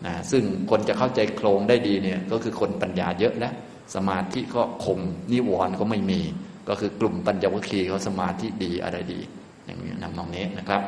[0.05, 3.53] นะซึ่งคนจะเข้าใจโครงได้ดีเนี่ยก็คือคนปัญญาเยอะแล้ว
[3.95, 4.99] สมาธิก็คม
[5.31, 6.21] นิวรณ์ก็ไม่มี
[6.69, 9.19] ก็คือกลุ่มปัญญวัคคีเขาสมาธิดีอะไรดี
[9.65, 10.81] อย่างนี้นำนองนี้นะครับ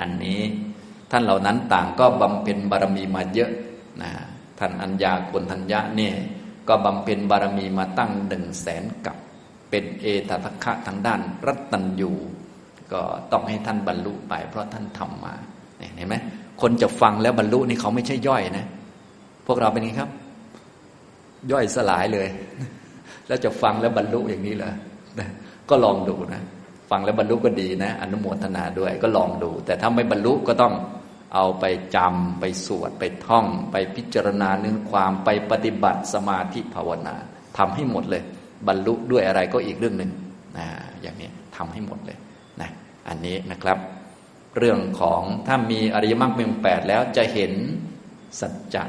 [0.00, 0.40] อันนี้
[1.10, 3.50] ท่านเหล่านั้นต่างก็บำเพ็ญบารมีมาเยอะ
[4.02, 4.10] นะ
[4.58, 6.14] ท่านอัญญาคนทัญญะเนี่ย
[6.68, 9.16] ก็บำเพ็ญบารมีมาตั้งหนึ่งแสนกับ
[9.70, 12.12] เป็นเอตทัคคะทางด้านรัตตัญญู
[12.92, 13.00] ก็
[13.32, 15.34] ต้องให้ท่านบรรลุไป เพราะท่านทำมา
[15.96, 16.16] เห็นไหม
[16.60, 18.66] คนจะฟังแล้วบรรลุนี่เขาไม่ใช่ย่อยนะ
[19.46, 20.10] พวกเราเป็นไงครับ
[21.52, 22.28] ย่อยสลายเลย
[23.26, 24.72] แล้วจะฟังแล้วบรรลุอย่างนี้เหรอ
[25.70, 26.42] ก็ลองดูนะ
[26.90, 30.72] ฟังแล้วบรรลุก็ดีนะ อนุโมทนาด้วยก็ลองดู แต่ถ้าไม่บรรลุก็ต้อง
[31.34, 31.64] เอาไป
[31.96, 37.16] จำไปสวดไปท่อง ไปพิจารณาเนื้อความไปปฏิบัติสมาธิภาวนา
[37.58, 38.22] ทำให้หมดเลย
[38.66, 40.10] บรรลุด้วยอะไรก็อีกเรื่องหนึ่ง
[40.58, 40.66] นะ
[41.02, 42.18] อย่างนี้ทำให้หมดเลย
[42.60, 42.70] นะ
[43.08, 43.78] อันนี้นะครับ
[44.58, 47.52] เรื่องของถ้ามีอริยมรรคมีองแปดแล้วจะเห็น
[48.40, 48.84] สัจจะ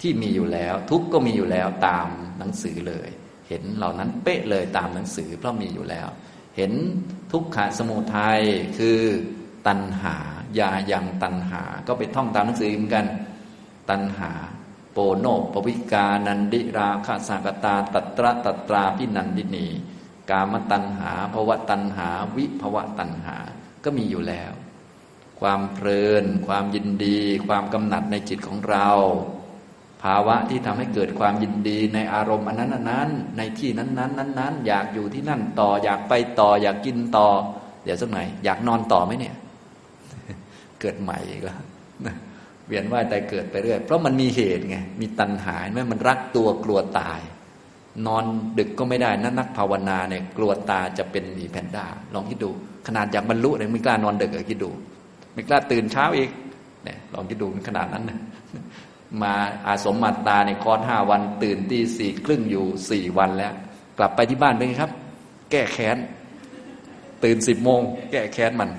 [0.00, 2.08] ที่มีอยู่แล้ว ทุกก็มีอยู่แล้วตาม
[2.38, 3.08] หนังสือเลย
[3.48, 6.08] เห็นเหล่านั้นเป๊ะเลยตามหนังสือเพราะมีอยู่แล้ว
[6.56, 6.72] เห็น
[7.32, 8.40] ทุกขะสมุทัย
[8.78, 9.00] คือ
[9.66, 10.16] ตัณหา
[10.58, 13.06] ยาอยังตัณหา ก็ไปท่องตามหนังสือเหมือนกัน
[13.90, 14.30] ตัณหา
[14.92, 19.66] โปโนปวิกานันดิราคาสากตา ตัตระตัตราพินันดินี
[20.30, 23.36] กามตัณหาภวะตัณหา วิภวะตัณหา
[23.84, 24.52] ก็มีอยู่แล้ว
[25.40, 28.88] ความเพลิน ความยินดี ความกำหนัดในจิตของเรา
[30.02, 37.28] ภาวะที่ทำให้เกิดความยินดีในอารมณ์อันนั้นนั้น ในที่นั้นนั้นนั้นอยากอยู่ที่นั่นต่อ อยากไปต่อ อยากกินต่อ
[37.84, 39.34] เดี๋ยวสักหน่อยอยากนอนต่อไหมเนี่ย
[40.84, 41.58] เกิดใหม่อีกแล้ว
[42.66, 47.20] เวียนว่ายแต่เกิดไปเรื่อยเพราะมันมีเหตุไงมีตัณหาแม้มันรักตัวกลัวตาย
[48.06, 48.24] นอน
[48.58, 52.50] ดึกก็ไม่ได้นักนักภาวนาเนี่ยกลัวตาจะเป็นหมีแพนด้าลองคิดดู
[52.86, 54.70] ขนาดอยากบรรลุเนี่ยไม่กล้านอนดึกเลยคิดดู
[55.34, 56.30] ไม่กล้าตื่นเช้าอีก
[56.84, 58.18] เนี่ยลองคิดดูขนาดนั้นนะ
[59.22, 59.34] มา
[59.66, 63.52] อาสมมาตาในคอร์สห้าวัน ตื่นตีสี่ครึ่งอยู่สี่วันแล้ว
[63.98, 64.92] กลับไปที่บ้านเป็นไงครับ
[65.50, 65.96] แก้แค้น
[67.24, 68.70] ตื่นสิบโมง แก้แค้นมัน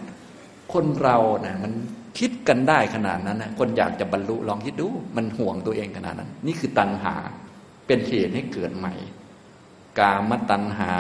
[0.73, 1.73] คนเรานะ่ะมัน
[2.19, 7.15] คิดกันได้ขนาดนั้นนะคนอยากจะบรรลุลองคิดดู มันห่วงตัวเองขนาดนั้น นี่คือตัณหา
[7.87, 8.93] เป็นเหตุให้เกิดใหม่
[9.99, 10.93] กามตัณหา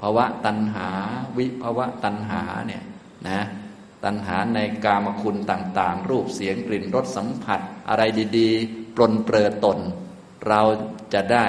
[0.00, 0.88] ภาวะตัณหา
[1.36, 2.82] วิภาวะตัณหาเนี่ย
[3.28, 3.40] นะ
[4.04, 8.02] ตัณหาในกามคุณต่าง ๆ รูปเสียงกลิ่นรสสัมผัส อะไร
[8.38, 9.78] ดี ๆ ปลนเปลือตน
[10.48, 10.62] เรา
[11.14, 11.46] จะได้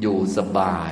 [0.00, 0.90] อยู่สบาย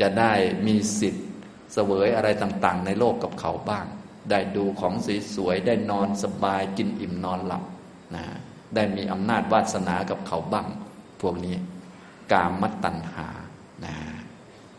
[0.00, 0.32] จะได้
[0.66, 1.26] มีสิทธิ์
[1.72, 3.86] เสวยอะไรต่าง ๆ ในโลกกับเขาบ้าง
[4.30, 4.94] ได้ดูของ
[5.34, 7.64] สวยๆได้นอนสบายกินอิ่มนอนหลับ
[8.14, 8.24] นะ
[8.74, 10.66] ได้มีอำนาจวาสนากับเขาบ้าง
[11.20, 11.56] พวกนี้
[12.32, 13.28] กามมัตตัญหา
[13.84, 13.94] นะ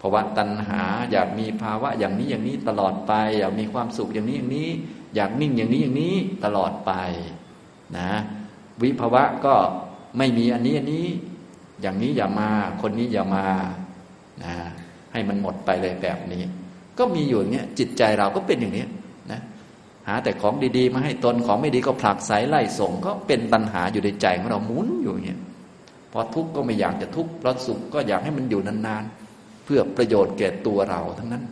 [0.02, 0.82] ภาวะตัณหา
[1.12, 4.70] อยากมีภาวะอย่างนี้อย่างนี้ตลอดไป อยากมีความสุขอย่างนี้อย่างนี้
[5.16, 6.92] อยากนิ่งอย่างนี้อย่างนี้ตลอดไป
[7.98, 8.10] นะ
[8.82, 9.56] วิภาวะก็
[10.18, 11.08] ไม่มีอันนี้อันนี้
[11.82, 12.50] อย่างนี้อย่ามา
[12.82, 13.46] คนนี้อย่ามา
[14.44, 14.54] นะ
[15.12, 16.44] ให้มันหมดไปเลยแบบนี้
[16.98, 18.92] ก็มีอยู่อย่างเนี้ยจิตใจเราก็เป็นอย่างนี้นะ
[20.08, 25.38] หาแต่ของดีๆ มาให้ตนของไม่ดีก็ผลักไสไล่ส่ง ก็เป็นปัญหาอยู่ในใจของเราหมุนอยู่อย่างนี้
[26.12, 31.44] พอทุกข์ก็ไม่อยากจะทุกข์เพราะสุขก็อยากให้มันอยู่นานๆ เพื่อประโยชน์แก่ตัวเราทั้งนั้น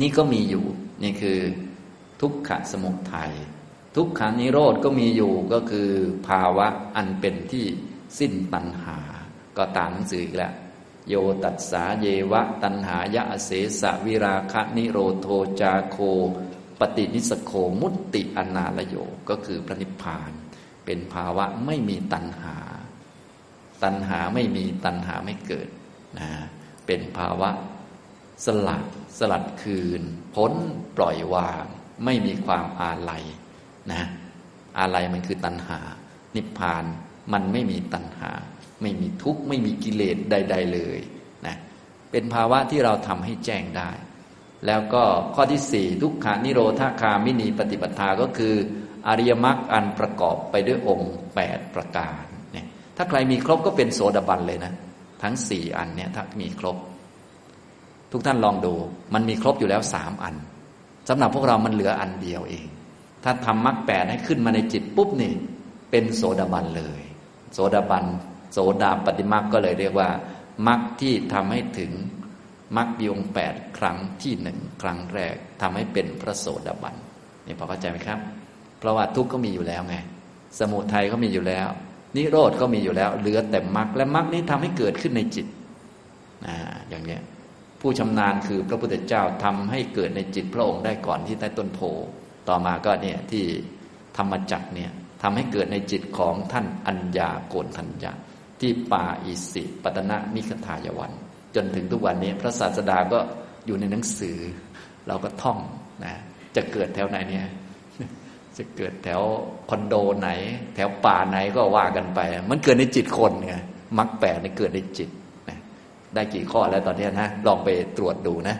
[0.00, 0.64] นี่ก็มีอยู่
[1.02, 1.38] นี่คือ
[2.20, 3.32] ทุกขสมุทัย
[3.96, 5.90] ทุกขานิโรธก็มีอยู่ก็คือ
[6.28, 7.66] ภาวะอันเป็นที่
[8.18, 8.98] สิ้นตัณหา
[9.58, 10.52] ก็ตามหนังสืออีกแล้ว
[11.08, 13.50] โยตัสสาเยวะ ตันหายะเส
[13.80, 15.26] สะวิราคะนิโรโท
[15.60, 15.96] จาโค
[16.80, 18.96] ปฏินิสโคมุตติอนาลโย
[19.28, 20.32] ก็คือพระนิพพาน
[20.84, 22.56] เป็นภาวะไม่มีตัณหา
[23.82, 25.68] ตัณหาไม่มีตัณหาไม่เกิด
[26.18, 26.28] นะ
[26.86, 27.50] เป็นภาวะ
[28.44, 28.84] สลัด
[29.18, 30.02] สลัดคืน
[30.34, 30.52] พ้น
[30.96, 31.64] ปล่อยวาง
[32.04, 33.24] ไม่มีความอาลัย
[33.92, 34.02] นะ
[34.78, 35.80] อาลัยมันคือตัณหา
[36.36, 36.84] นิพพาน
[37.32, 38.30] มันไม่มีตัณหา
[38.82, 40.98] ไม่มีทุกข์ไม่มีกิเลสใด ๆ เลย
[41.46, 41.56] นะ
[42.10, 43.90] เป็นภาวะที่เราทำให้แจ้งได้
[44.66, 45.02] แล้วก็
[45.34, 48.54] ข้อที่สี่ทุกขานิโรธาคามินีปฏิปทาก็คือ
[49.06, 52.66] อริยมรรคอันประกอบไปด้วยองค์แปดประการเนี่ย
[52.96, 54.72] ถ้าใครมีครบก็เป็นโสดาบันเลยนะ
[55.22, 56.76] ทั้งสี่อันเนี่ยถ้ามีครบ
[58.12, 58.74] ทุกท่านลองดู
[59.14, 60.34] มันมีครบอยู่แล้วสามอัน
[61.08, 62.66] สำหรับพวกเรามันเหลืออันเดียวเอง
[63.24, 65.32] ถ้าทำมรรคแปดให้ขึ้นมาในจิตปุ๊บนี่
[65.90, 67.00] เป็นโสดาบันเลย
[67.52, 68.04] โสดาบัน
[68.52, 70.08] โสดาปฏิมักก็เลยเรียกว่า
[70.66, 71.90] มรรคที่ทำให้ถึง
[72.76, 76.94] มรรคยงแปดครั้งที่หนึ่งครั้งแรกทำให้เป็นพระโสดาบัน
[77.46, 78.18] นี่พอเข้าใจไหมครับ
[78.78, 79.96] เพราะว่าทุกข์ก็มีอยู่แล้วไง
[80.58, 81.68] สมุทัยก็มีอยู่แล้ว
[82.16, 85.46] นิโรธก็มีอยู่แล้ว เหลือแต่มรรคและมรรคนี้ทำให้เกิดขึ้นในจิต
[86.46, 86.56] อ่า
[86.88, 87.20] อย่างเนี้ย
[87.80, 91.80] ผู้ชำนาญคือพระพุทธเจ้าทำให้เกิดในจิตพระองค์ได้ก่อนที่ใต้ต้นโพ
[92.48, 93.44] ต่อมาก็เนี่ยที่
[94.16, 94.90] ธรรมจักเนี่ย
[95.22, 98.12] ทำให้เกิดในจิตของท่านอัญญาโกนทัญญา
[98.60, 101.12] ที่ป่าอิสิปตนะมิคทายวัน
[101.54, 103.18] จนถึงทุกวันนี้ พระศาสดาก็
[103.66, 104.36] อยู่ในหนังสือ
[105.08, 105.58] เราก็ท่อง
[106.04, 106.14] นะ
[106.56, 107.46] จะเกิดแถวไหนเนี่ย
[108.58, 109.20] จะเกิดแถว
[109.70, 110.28] คอนโดไหน
[110.74, 113.54] แถวป่าไหนก็ว่ากันไป มันเกิดในจิตคนไง
[113.98, 115.10] มรรคแปดในเกิดในจิต
[115.48, 115.58] นะ
[116.14, 118.56] ได้กี่ข้อแล้วตอนนี้นะลองไปตรวจดูนะ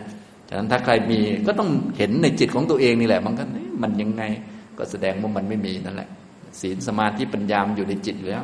[0.49, 3.43] ฉะนั้นถ้าใครมีก็ต้องเห็นในจิตของตัวเองนี่แหละ มันก็
[3.81, 4.23] มันยังไง
[4.77, 6.09] ก็แสดงว่ามันไม่มีนั่นแหละ
[6.61, 8.43] ศีลสมาธิปัญญามันอยู่ในจิตแล้ว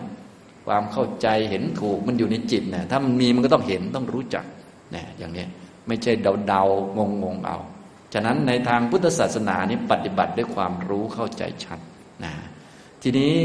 [0.66, 4.46] ความเข้าใจเห็นถูกมันอยู่ในจิตนะถ้ามันมีมันก็ต้องเห็นต้องรู้จัก
[4.96, 5.46] นะอย่างนี้
[5.88, 6.64] ไม่ใช่เดาเดา
[6.98, 7.58] งงงเอา
[8.14, 11.80] ฉะนั้นในทางพุทธศาสนานี้ปฏิบัติด้วยความรู้เข้าใจชัด
[12.24, 12.34] นะ
[13.04, 13.36] ทีนี้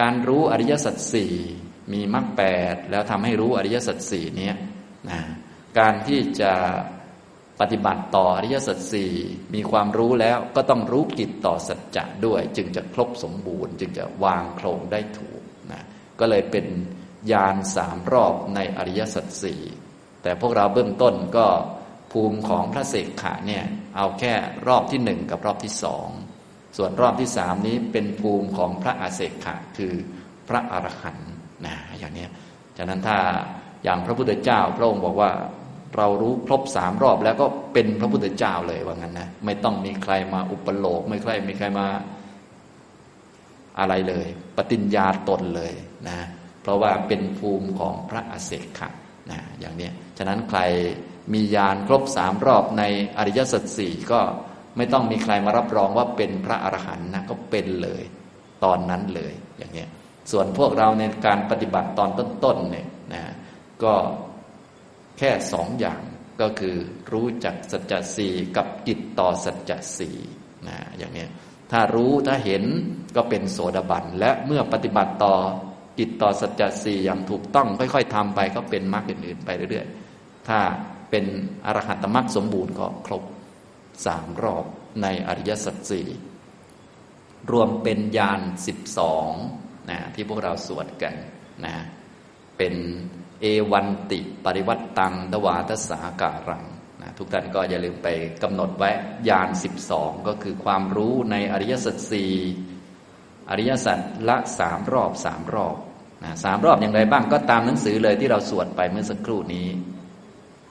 [0.00, 1.34] การรู้อริยสัจสี่
[1.92, 2.42] มีมรรคแป
[2.72, 4.50] ดแล้วทำให้รู้อริยสัจสี่นี้
[5.10, 5.20] นะ
[5.78, 6.52] การที่จะ
[7.60, 9.12] ปฏิบัติต่ออริยสัจสี่
[9.54, 15.42] มีความรู้แล้วก็ต้องรู้กิจต่อสัจจะด้วย จึงจะครบสมบูรณ์ จึงจะวางโครงได้ถูก
[16.20, 16.66] ก็เลยเป็น
[17.32, 19.62] ยานสามรอบในอริยสัจสี่
[20.22, 21.46] แต่พวกเราเบื้องต้นก็
[22.12, 23.64] ภูมิของพระเสกขะเนี่ย
[23.96, 24.32] เอาแค่
[24.68, 26.08] รอบที่หนึ่งกับรอบที่สอง
[26.76, 29.94] ส่วนรอบที่สามนี้เป็นภูมิของพระอาเสกขะคือ
[30.48, 31.30] พระอรหันต์
[31.66, 32.26] นะอย่างนี้
[32.78, 33.18] ฉะนั้นถ้า
[33.84, 35.30] อย่างพระพุทธเจ้าพระองค์บอกว่า
[35.96, 41.86] เรารู้ครบสามรอบแล้วก็เป็นพระพุทธเจ้าเลยว่างั้นนะไม่ต้องมีใครมาอุปโลกไม่ใครมีใครมา
[43.78, 45.72] อะไรเลย ปฏิญญาตนเลย
[46.08, 46.18] นะ
[46.62, 48.88] เพราะว่าเป็นภูมิของพระอเศกขะ
[49.30, 50.60] นะอย่างนี้ฉะนั้นใคร
[51.32, 52.82] มียานครบสามรอบใน
[53.18, 54.20] อริยสัจสี่ก็
[54.76, 58.02] ไม่ต้องมีใครมารับรองว่าเป็นพระอรหันต์นะก็เป็นเลย
[58.64, 59.86] ตอนนั้นเลยอย่างนี้
[60.30, 62.10] ส่วนพวกเราในการปฏิบัติตอน
[62.44, 63.22] ต้นๆเนี่ยนะ
[63.82, 63.94] ก็
[65.18, 66.00] แค่สองอย่าง
[66.40, 66.76] ก็คือ
[67.12, 70.16] รู้จักสัจจะสี่กับจิตต่อสัจจะสี่
[70.68, 71.26] นะอย่างนี้
[71.70, 72.62] ถ้ารู้ถ้าเห็น
[73.16, 75.34] ก็เป็นโสดาบัน และเมื่อปฏิบัติต่อ
[75.98, 80.58] จิตต่อสัจจะสี่อย่างถูกต้องค่อย ๆทำไปก็เป็นมรรคอื่นๆไปเรื่อยๆ ถ้า
[81.10, 81.24] เป็น
[81.66, 83.22] อรหัตมรรคสมบูรณ์ก็ครบ
[84.06, 84.64] สามรอบ
[85.02, 86.06] ในอริยสัจสี่
[87.50, 89.30] รวมเป็นญาณสิบสอง
[89.90, 91.14] นะที่พวกเราสวดกัน
[91.64, 91.74] นะ
[92.58, 92.74] เป็น
[93.40, 96.64] เอวันติปริวัตตังดวาทสาการัง
[97.18, 98.08] ทุกท่านก็อย่าลืมไป
[98.42, 98.90] กำหนดไว้
[99.28, 102.32] ญาณสิบสองก็คือความรู้ในอริยสัจสี่
[103.50, 105.76] อริยสัจละสามรอบสามรอบ
[106.24, 109.68] นะสามรอบอย่างไรบ้างก็ตามหนังสือเลยที่เราสวดไปเมื่อสักครู่นี้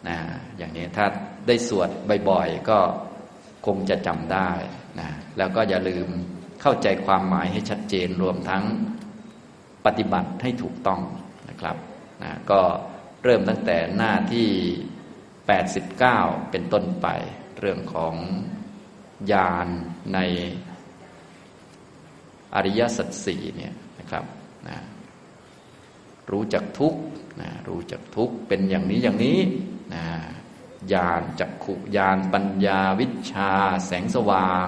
[0.08, 0.18] นะ
[0.58, 1.06] อย่างนี้ถ้า
[1.48, 1.90] ได้สวด
[2.30, 2.80] บ่อยๆก็
[3.66, 4.52] คงจะจำได้
[5.00, 6.08] นะแล้วก็อย่าลืม
[6.62, 8.64] เข้าใจความหมายให้ชัดเจนรวมทั้ง
[9.86, 11.02] ปฏิบัติให้ถูกต้อง
[11.50, 11.76] นะครับ
[12.24, 12.62] นะก็
[13.24, 14.50] เริ่มตั้งแต่หน้าที่
[15.48, 17.08] 89 เป็นต้นไป
[17.60, 18.16] เรื่องของ
[19.32, 19.68] ญาณ
[20.14, 20.20] ใน
[22.56, 24.26] อริยสัจสี่เนี่ยนะครับ
[24.68, 24.78] นะ
[26.32, 26.96] รู้จักทุก
[27.42, 29.40] นะรู้จักทุกเป็นอย่างนี้อย่างนี้
[29.94, 30.06] นะ
[30.94, 33.52] ญาณจักขุญาณปัญญาวิชา
[33.86, 34.68] แสงสว่าง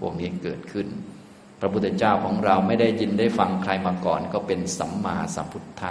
[0.00, 0.88] พวกนี้เกิดขึ้น
[1.60, 5.90] พระพุทธเจ้าของเราไม่ได้ยินได้ฟังใครมาก่อน ก็เป็นสัมมาสัมพุทธะ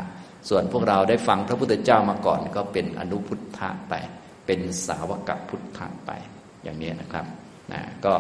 [0.49, 3.93] ส่วนพวกเราได้ฟังพระพุทธเจ้ามาก่อน ก็เป็นอนุพุทธะไป
[4.51, 6.12] เป็นสาวกพุทธะไป
[6.63, 7.25] อย่างนี้นะครับ
[7.71, 8.15] นะก็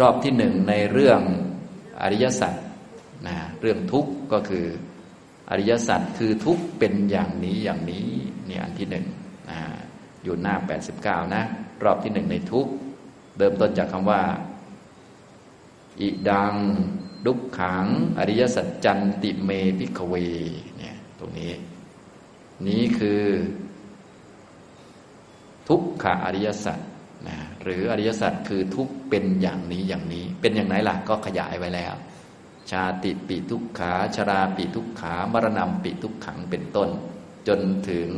[0.00, 1.20] รอบที่หนึ่งในเรื่อง
[2.02, 2.54] อริยสัจ
[3.26, 4.66] นะเรื่องทุกข์ก็คือ
[5.50, 8.06] อริยสัจคือทุกข์เป็นอย่างนี้อย่างนี้
[8.48, 9.06] นี่อันที่หนึ่ง
[9.50, 9.58] นะ
[10.24, 10.54] อยู่หน้า
[11.24, 11.42] 89 นะ
[11.84, 12.72] รอบที่หนึ่งในทุกข์
[13.36, 14.22] เริ่มต้นจากคำว่า
[16.00, 16.54] อิทัง
[17.26, 17.86] ทุกขัง
[18.18, 20.14] อริยสัจจันติเม ภิกขะเว
[20.78, 21.52] เนี่ยตรงนี้
[22.66, 23.22] นี้คือ
[25.68, 26.78] ทุกขะอริยสัจ
[27.28, 31.94] นะหรืออริยสัจคือทุกเป็นอย่างนี้อย่างนี้ เป็นอย่างไหนล่ะก็ขยายไว้แล้ว
[32.70, 36.88] ชาติปีทุกขาชราปีทุกขามรณะปีทุกขังเป็นต้น
[37.48, 38.10] จนถึง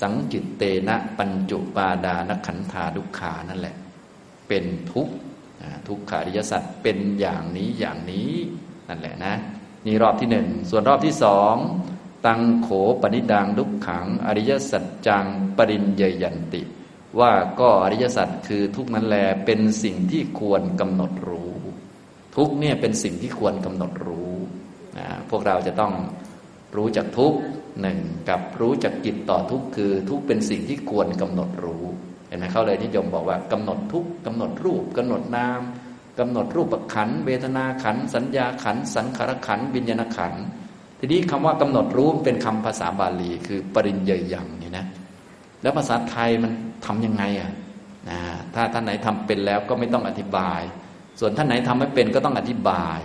[0.00, 3.76] สังจิตเตนะปัญจุปาดานขันธาทุกขานั่นแหละ
[4.48, 5.10] เป็นทุกข
[5.88, 8.30] ทุกขาริยสัจเป็นอย่างนี้อย่างนี้
[8.88, 9.34] นั่นแหละนะ
[9.86, 11.54] นี่รอบที่หนึ่งส่วนรอบที่สอง
[12.26, 12.68] ตังโข
[13.02, 15.24] ปนิดังทุกขัง อริยสัจจัง
[15.56, 16.62] ปริญเยยันติ
[17.18, 21.52] ว่าก็อริยสัจคือทุกนั้นแลเป็นสิ่งที่ควรกำหนดรู้
[22.36, 24.32] ทุกเนี่ยเป็นสิ่งที่ควรกำหนดรู้
[24.96, 25.92] นะพวกเราจะต้อง
[26.76, 27.34] รู้จักทุก
[27.80, 31.84] หนึ่งกับรู้จักจิตต่อทุกคือ ทุกเป็นสิ่งที่ควรกำหนดรู้
[32.28, 35.60] เห็นไหมเขาเลยนิยมบอกว่ากำหนดทุกกำหนดรูปกำหนดนาม
[36.18, 40.34] กำหนดรูปขันเวทนาขันสัญญาขันสังขารขันวิญญาณขัน
[41.04, 44.86] ทีนี้คำว่ากำหนดรู้เป็นคำภาษาบาลี คือปริญเยยังนี่นะ
[45.62, 46.52] แล้วภาษาไทยมัน
[46.86, 47.52] ทํำยังไงอะ
[48.10, 48.18] นะ
[48.54, 50.60] ถ้าท่านไหนทำเป็นแล้วก็ไม่ต้องอธิบาย
[51.20, 52.98] ส่วนท่านไหนทำไม่เป็นก็ต้องอธิบาย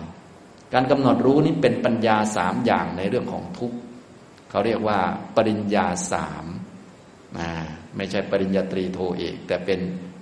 [0.73, 3.77] การกำหนดรู้นี้เป็นปัญญาสามอย่างในเรื่องของทุกข์
[4.49, 4.99] เขาเรียกว่า
[5.35, 6.45] ปริญญาสาม
[7.97, 9.79] ไม่ใช่ปริญญาตรีโทเอก แต่เป็น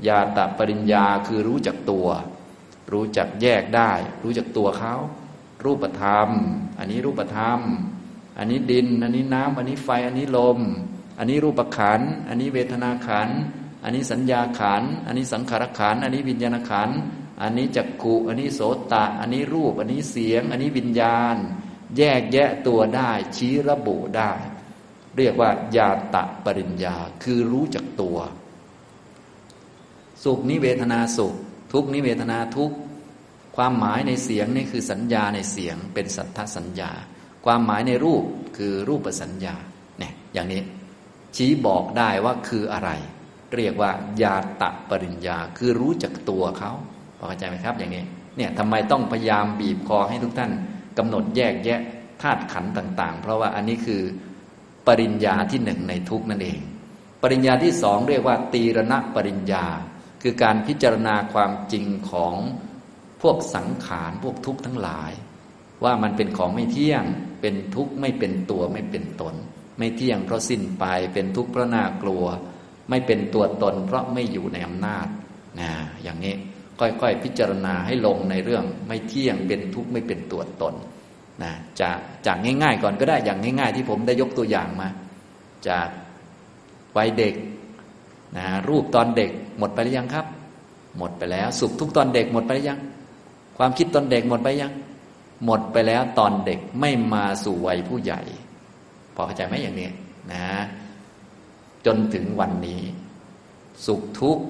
[0.07, 2.07] ญาตปริญญาคือรู้จักตัว
[2.93, 3.91] รู้จักแยกได้
[4.23, 4.95] รู้จักตัวเขา
[5.65, 6.29] รูปธรรม
[6.79, 7.59] อันนี้รูปธรรม
[8.37, 10.59] อันนี้ดิน อันนี้น้ำอันนี้ไฟ อันนี้ลม
[11.17, 13.29] อันนี้รูปขัน อันนี้เวทนาขัน
[13.83, 16.89] อันนี้สัญญาขัน อันนี้สังขารขัน อันนี้วิญญาณขัน
[17.41, 18.61] อันนี้จักขุ อันนี้โส
[18.93, 21.35] ตะ อันนี้รูป อันนี้เสียง อันนี้วิญญาณ
[21.97, 24.31] แยกแยะตัวได้ ชี้ระบุได้
[25.17, 28.17] เรียกว่าญาตะปริญญา คือรู้จักตัว
[30.23, 31.33] สุขนี้เวทนาสุข
[31.73, 32.71] ทุกนี้เวทนาทุก
[33.57, 36.91] ความหมายในเสียงนี่คือสัญญาในเสียงเป็นสัทธสัญญา
[37.45, 38.23] ความหมายในรูป
[38.57, 39.55] คือรูปสัญญา
[39.99, 40.61] เนี่ยอย่างนี้
[41.35, 42.89] ชี้บอกได้ว่าคืออะไร
[43.55, 43.91] เรียกว่า
[44.21, 46.71] ญาตะปริญญา คือรู้จักตัวเขา
[47.17, 48.03] เข้าใจไหมครับ อย่างนี้
[48.37, 50.51] เนี่ยทำไมต้องพยายามบีบคอให้ทุกท่าน
[50.97, 51.81] กำหนดแยกแยะ
[52.21, 54.01] ธาตุขันต่าง ๆ เพราะว่าอันนี้คือ
[54.87, 56.59] ปริญญาที่หนึ่งในทุกนั่นเอง
[57.21, 59.65] ปริญญาที่สองเรียกว่า ตีรณะปริญญา
[60.21, 62.35] คือการพิจารณาความจริงของ
[63.21, 65.11] พวกสังขารพวกทุกข์ทั้งหลาย
[65.83, 67.03] ว่ามันเป็นของไม่เที่ยง
[67.41, 69.35] เป็นทุกข์ไม่เป็นตัวไม่เป็นตน
[69.77, 72.25] ไม่เที่ยงเพราะสิ้นไปเป็นทุกข์เพราะน่ากลัว
[72.89, 75.07] ไม่เป็นตัวตน เพราะไม่อยู่ในอำนาจ
[75.59, 75.69] นะ
[76.03, 76.35] อย่างนี้
[76.79, 80.73] ค่อยๆ พิจารณาให้ลงในเรื่องไม่เที่ยงเป็นทุกข์ไม่เป็นตัวตน
[81.43, 81.89] นะจะ
[82.25, 84.87] จากง่าย ๆ ก่อนก็ได้อย่างง่าย ๆ ที่ผมได้ยกตัวอย่างมา
[85.69, 85.87] จาก
[86.97, 87.33] วัยเด็ก
[88.37, 90.25] นะรูปตอนเด็กหมดไปหรือยังครับ
[90.97, 92.79] หมดไปแล้ว สุขทุกตอนเด็กหมดไปหรือยัง
[93.57, 94.73] ความคิดตอนเด็กหมดไปยัง
[95.45, 98.21] หมดไปแล้วตอนเด็กไม่มาสู่วัยผู้ใหญ่
[99.15, 99.89] พอเข้าใจไหมอย่างนี้
[100.31, 100.47] นะ
[101.85, 102.81] จนถึงวันนี้
[103.85, 104.45] สุขทุกข์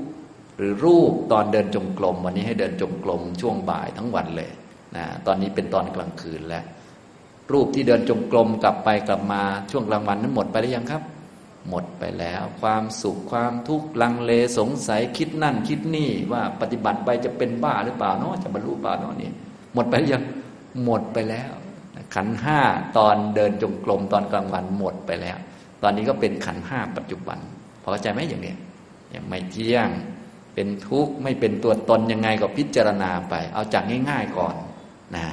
[0.57, 4.49] หรือรูปตอนเดินจงกรมวันนี้ให้เดินจงกรมช่วงบ่ายทั้งวันเลย
[4.95, 6.63] นะตอนนี้เป็นตอนกลางคืนแล้ว
[7.51, 9.41] รูปที่เดินจงกรมกลับไปกลับมา
[9.71, 11.01] ช่วงกลางวันนั้นหมดไปหรือยังครับ
[11.69, 19.31] หมดไปแล้ว ความสุขความทุกข์ลังเลสงสัยคิดนั่นคิดนี่ว่าปฏิบัติไปจะเป็นบ้าหรือเปล่าเนาะจะบรรลุเปล่าเนาะนี่
[19.73, 20.23] หมดไปยัง
[20.83, 21.51] หมดไปแล้ว
[22.15, 22.59] ขันห้า
[22.97, 25.37] ตอนเดินจงกรมตอนกลางวันหมดไปแล้ว
[25.83, 27.37] ตอนนี้ก็เป็นขันห้าปัจจุบัน
[27.81, 28.55] พอเข้าใจไหมอย่างนี้
[29.15, 29.89] ยังไม่เที่ยง
[30.53, 34.55] เป็นทุกข์ไม่เป็นตัวตนยังไงก็พิจารณาไป เอาจากง่าย ๆก่อน
[35.15, 35.25] นะ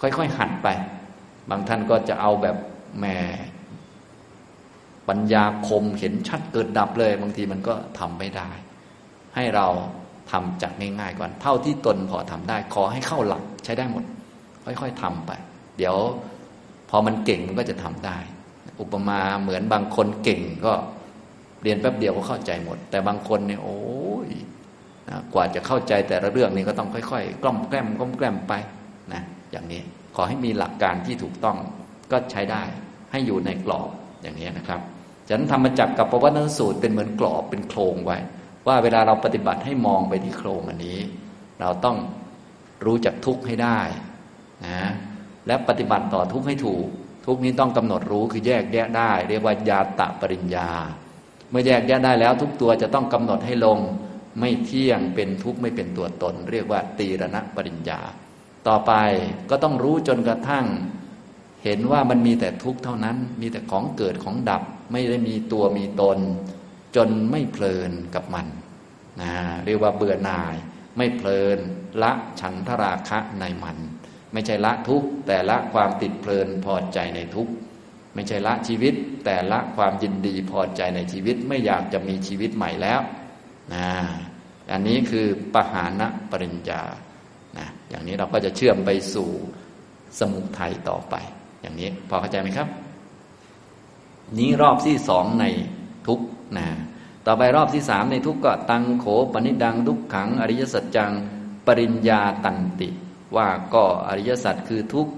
[0.00, 0.68] ค่อยๆหัดไป
[1.50, 2.56] บางท่านก็จะเอาแบบ
[2.98, 3.06] แหม
[5.08, 8.48] ปัญญาคมเห็นชัดเกิดดับเลย บางทีมันก็ทำไม่ได้
[9.34, 9.66] ให้เรา
[10.32, 14.04] ทำจากง่ายๆก่อน เท่าที่ตนพอทำได้ ขอให้เข้าหลักใช้ได้หมด
[14.64, 15.30] ค่อยๆทำไป
[15.78, 15.96] เดี๋ยว
[16.90, 18.18] พอมันเก่งมันก็จะทำได้
[18.80, 20.72] อุปมาเหมือนบางคนเก่งก็
[21.62, 23.78] เรียนแป๊บเดียวก็เข้าใจหมด แต่บางคนเนี่ยโอ้
[24.26, 24.30] ย
[25.08, 28.52] นะกว่าจะเข้าใจแต่ละเรื่องนี้ก็ต้องค่อยๆกล้อมแกล้มกล้อมแกล้มไป
[29.12, 29.80] นะอย่างนี้
[30.16, 31.56] ขอให้มีหลักการที่ถูกต้อง
[32.12, 32.62] ก็ใช้ได้
[33.12, 33.88] ให้อยู่ในกรอบ
[34.22, 34.80] อย่างนี้นะครับ
[35.28, 38.18] ฉะนั้นธรรมจักรกับปวัตนสูตรเป็นเหมือนกรอบเป็นโครงไว้
[38.66, 40.98] ว่าเวลาเราปฏิบัติให้มองไปที่โครงอันนี้
[41.60, 41.96] เราต้อง
[42.84, 43.80] รู้จักทุกข์ให้ได้
[44.66, 44.92] นะ
[45.46, 46.86] และปฏิบัติต่อทุกข์ให้ถูก
[47.26, 50.70] ทุกนี้ต้องกำหนดรู้คือแยกแยะได้ เรียกว่ายาตะปริญญา
[51.50, 53.78] เมื่อแยกแยะได้แล้วทุกตัวจะต้องกำหนดให้ลง
[54.40, 58.00] ไม่เที่ยงเป็นทุกข์ไม่เป็นตัวตน เรียกว่าตีรณะปริญญา
[58.68, 58.92] ต่อไป
[59.50, 60.66] ก็ต้องรู้จนกระทั่ง
[61.64, 66.18] เห็นว่ามันมีแต่ทุกข์เท่านั้น มีแต่ของเกิดของดับ ไม่ได้มีตัวมีตน
[66.96, 68.46] จนไม่เพลินกับมัน
[69.20, 69.32] นะ
[69.64, 70.54] เรียกว่าเบื่อหน่าย
[70.96, 71.58] ไม่เพลิน
[72.02, 73.78] ละฉันทราคะในมัน
[74.32, 77.52] ไม่ใช่ละทุกข์แต่ละความติดเพลินพอใจในทุกข์
[78.14, 83.00] ไม่ใช่ละชีวิต แต่ละความยินดีพอใจในชีวิตไม่อยากจะมีชีวิตใหม่แล้ว
[83.74, 83.88] นะ
[84.72, 86.82] อันนี้คือปหานะปริญญา
[87.58, 89.30] นะอย่างนี้เราก็จะเชื่อมไปสู่
[90.18, 91.14] สมุทัยต่อไป
[91.64, 92.68] อย่างนี้ พอเข้าใจไหมครับ
[94.38, 95.44] นี้รอบที่สองใน
[96.06, 96.20] ทุก
[96.58, 96.68] นะ
[97.26, 101.12] ต่อไปรอบที่สามในทุกก็ตังโขปนิดังทุกขัง อริยสัจจัง
[101.66, 102.88] ปริญญาตันติ
[103.36, 105.08] ว่าก็อริยสัจคือทุก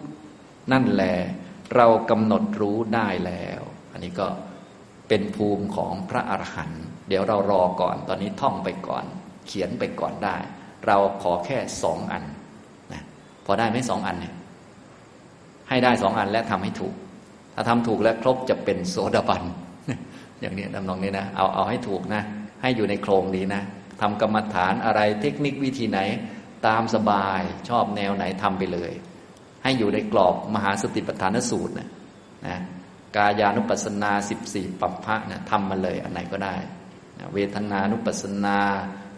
[0.72, 1.14] นั่นแหละ
[1.74, 3.60] เรากำหนดรู้ได้แล้ว
[3.92, 4.28] อันนี้ก็
[5.08, 9.04] เป็นภูมิของพระอรหันต์เดี๋ยวเรารอก่อน ตอนนี้ท่องไปก่อน
[9.46, 10.36] เขียนไปก่อนได้
[10.86, 12.24] เราขอแค่สองอัน
[12.92, 13.02] นะ
[13.46, 14.34] พอได้ไหมสองอันเนี่ย
[15.68, 16.94] ให้ได้สองอันและทำให้ถูก
[17.54, 19.42] ถ้าทำถูกและครบจะเป็นโสดาบัน
[20.40, 22.22] อย่างนี้ดำนองนี้นะเอาเอาให้ถูกนะ
[22.62, 23.62] ให้อยู่ในโครงนี้นะ
[24.00, 26.00] ทำกรรมฐานอะไรเทคนิควิธีไหน
[26.66, 28.92] ตามสบายชอบแนวไหนทำไปเลย
[29.62, 31.88] ให้อยู่ในกรอบมหาสติปัฏฐานสูตรนะ
[32.46, 32.56] นะ
[33.16, 36.56] กายานุปัสสนาสิบสี่ปัปพะนะทำมาเลยอันไหนก็ได้
[37.34, 38.58] เวทนานุปัสสนา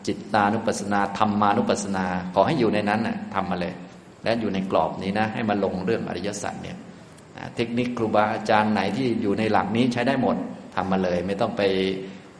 [0.07, 3.74] จิตตานุปัสสนาธรรมานุปัสสนา ขอให้อยู่ในนั้นนะทำมาเลย
[4.25, 6.77] และอยู่ในกรอบนี้นะ ให้มาลงเรื่องอริยสัจเนี่ย
[7.57, 10.37] เทคนิคครูบาอาจารย์ไหนที่อยู่ในหลักนี้ใช้ได้หมด
[10.75, 11.62] ทำมาเลย ไม่ต้องไป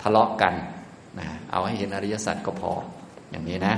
[0.03, 0.55] ทะเลาะกัน
[1.19, 2.73] นะเอาให้เห็นอริยสัจก็พอ
[3.31, 3.75] อย่างนี้นะ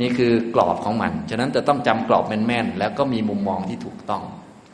[0.00, 4.22] นี่คือกรอบของมัน ฉะนั้นจะต้องจำกรอบแม่นๆแล้วก็มีมุมมองที่ถูกต้อง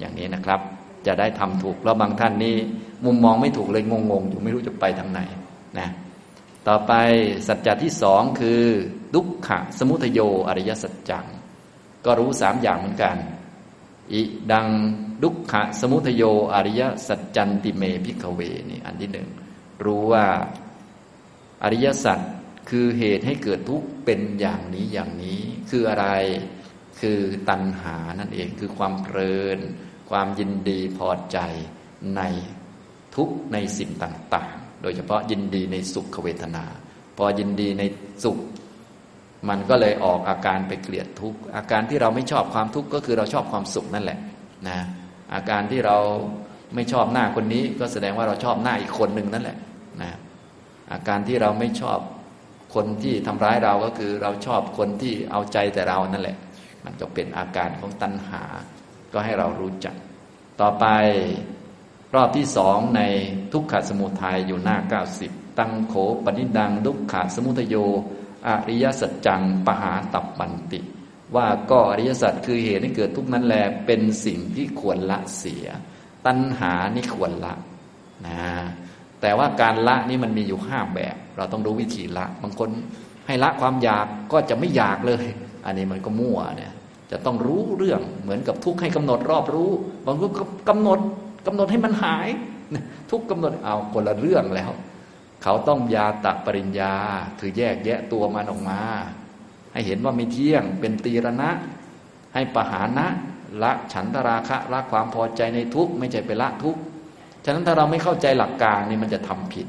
[0.01, 0.61] อย่างนี้นะครับ
[1.07, 2.55] จะได้ทำถูกแล้วบางท่านนี่
[3.07, 5.21] มุมมองไม่ถูกเลยงงๆอยู่ไม่รู้จะไปทางไหน
[5.79, 5.89] นะ
[6.69, 6.93] ต่อไป
[7.47, 8.61] สัจจะที่สองคือ
[9.15, 11.27] ดุขขะสมุทโยอริยสัจจัง
[12.05, 13.17] ก็รู้สามอย่างเหมือนกัน
[14.13, 14.69] อิทัง
[15.23, 16.23] ทุกขะสมุทะโย
[16.55, 18.41] อะริยะสัจจันติเม ภิกขะเว
[18.71, 19.29] นี่อันที่หนึ่ง
[19.85, 20.27] รู้ว่า
[21.63, 22.19] อริยสัจ
[22.71, 25.41] คือเหตุให้เกิดทุกข์เป็นอย่างนี้อย่างนี้
[25.71, 26.07] คืออะไร
[27.01, 29.59] คือตัณหานั่นเองคือความเพลิน
[30.11, 31.39] ความยินดีพอใจ
[32.17, 32.23] ใน
[33.15, 36.65] ทุกข์ในสิ่งต่าง ๆ โดยเฉพาะยินดีในสุขเวทนา
[37.17, 37.83] พอยินดีใน
[38.25, 38.39] สุข
[39.49, 44.19] มันก็เลยออกอาการไปเกลียดทุกข์อาการที่เราไม่ชอบความทุกข์ก็คือเราชอบความสุขนั่นแหละ
[44.69, 44.79] นะ
[45.35, 45.97] อาการที่เรา
[46.75, 49.59] ไม่ชอบหน้าคนนี้ ก็แสดงว่าเราชอบหน้าอีกคนหนึ่งนั่นแหละ
[50.03, 50.11] นะ
[50.93, 51.99] อาการที่เราไม่ชอบ
[52.75, 56.37] คนที่ทำร้ายเราก็คือเราชอบคนที่เอาใจแต่เรานั่นแหละ
[56.85, 58.43] มันก็เป็นอาการของตัณหา
[59.13, 59.95] ก็ให้เรารู้จัก
[60.61, 60.87] ต่อไป
[62.15, 63.03] รอบที่สองใน
[63.53, 67.77] ทุกขสมุทัยอยู่หน้าเก้าสิบตังโขปนิดัง ทุกขสมุทโย
[68.49, 70.81] อริยสัจจังปหาตับปันติ
[71.37, 75.67] ว่าก็อริยสัจคือเหตุให้เกิดทุกนั้นแลเป็นสิ่งที่ควรละเสีย
[76.27, 77.55] ตัณหานี่ควรละ
[78.27, 78.41] นะ
[79.21, 82.71] แต่ว่าการละนี่มันมีอยู่ห้าแบบ เราต้องรู้วิธีละ บางคน
[83.27, 85.25] ให้ละความอยากก็จะไม่อยากเลย
[85.67, 86.73] อันนี้มันก็มั่วเนี่ย
[87.11, 89.71] จะต้องรู้เรื่องเหมือนกับทุกข์ให้กำหนดรอบรู้
[90.07, 90.31] บางคน
[90.69, 90.99] กำหนด
[91.47, 92.29] กำหนดให้มันหาย
[93.11, 94.71] ทุกกำหนดเอาคนละเรื่องแล้ว
[95.43, 96.95] เขาต้องยาตะปริญญา
[97.39, 98.81] คือแยกแยะตัวมันออกมา
[99.73, 101.51] ให้เห็นว่าไม่เที่ยง เป็นตีรณะ
[102.35, 103.07] ให้ปหานะ
[103.63, 106.81] ละฉันทราคะละความพอใจในทุกข์ไม่ใช่ไปละทุกข์
[107.45, 109.67] ฉะนั้นถ้าเราไม่เข้าใจหลักการนี่มันจะทำผิด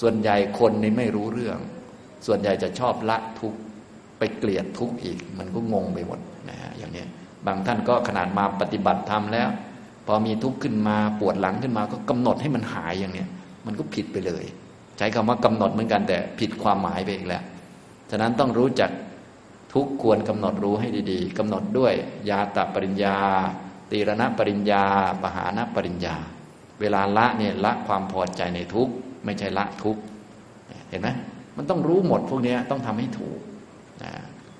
[0.00, 1.58] ส่วนใหญ่คนนี่ไม่รู้เรื่อง
[2.26, 3.58] ส่วนใหญ่จะชอบละทุกข์
[4.18, 7.04] ไปเกลียดทุกข์อีก มันก็งงไปหมดนะฮะอย่างนี้
[7.46, 9.48] บางท่านก็ขนาดมาปฏิบัติธรรมแล้ว
[10.06, 13.28] พอมีทุกข์ขึ้นมาปวดหลังขึ้นมาก็กำหนดให้มันหายอย่างเนี้ย
[13.66, 14.44] มันก็ผิดไปเลย
[14.98, 17.42] ใช้คำว่ากำหนดเหมือนกันแต่ผิดความหมายไปอีกแล้ว
[18.10, 18.90] ฉะนั้นต้องรู้จัก
[19.74, 21.94] ทุกควรกำหนดรู้ให้ดีๆกำหนดด้วย
[22.30, 23.16] ยาตปริญญา
[23.90, 24.84] ตีรณปริญญา
[25.22, 26.16] ปหานปริญญา
[26.80, 28.88] เวลาละเนี่ยละความพอใจในทุก
[29.24, 29.96] ไม่ใช่ละทุก
[30.90, 31.08] เห็นไหม
[31.56, 33.38] มันต้องรู้หมดพวกนี้ต้องทำให้ถูก
[34.02, 34.12] นะ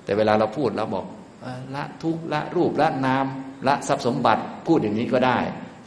[0.03, 1.05] แต่เวลาเราพูดเราบอก
[1.75, 3.25] ละทุกละรูปละนาม
[3.67, 5.37] ละทรัพย์สมบัติพูดอย่างนี้ก็ได้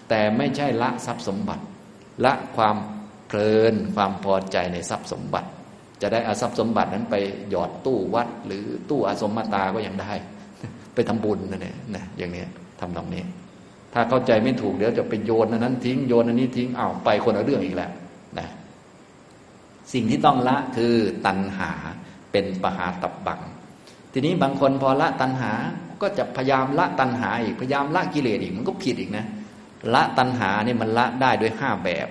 [0.08, 1.62] แต่ไม่ใช่ละทรัพย์สมบัติ
[2.24, 2.76] ละความ
[3.32, 5.48] เพลินความพอใจในทรัพย์สมบัติ
[6.02, 7.16] จะได้อาทรัพย์สมบัตินั้นไป
[7.50, 10.12] หยอดตู้วัด หรือตู้อาสมมาตาก็ยังได้
[10.94, 12.44] ไปทำบุญนั่นเองนะอย่างนี้
[12.80, 13.22] ทำตรงนี้
[13.92, 17.90] ถ้าเข้าใจไม่ถูกเดี๋ยวจะไปโยนอันนั้นทิ้งโยนอันนี้ทิ้งอ้าวไปคนละเรื่องอีกแล้ว
[18.38, 18.48] นะ
[19.92, 20.94] สิ่งที่ต้องละคือ
[21.26, 21.70] ตัณหา
[22.32, 23.40] เป็นปหาตับบัง
[24.12, 25.52] ทีนี้บางคนพอละตัณหา
[26.02, 29.24] ก็จะพยายามละตัณหาอีกพยายามละกิเลสอีกมันก็ผิดอีกนะ
[29.94, 32.08] ละตัณหาเนี่ยมันละได้ด้วยห้าแบบ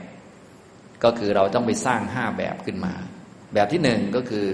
[1.03, 2.93] ก็คือเราต้องไปสร้างห้าแบบขึ้นมา
[3.53, 4.45] แบบที่หนึ่งก็คือ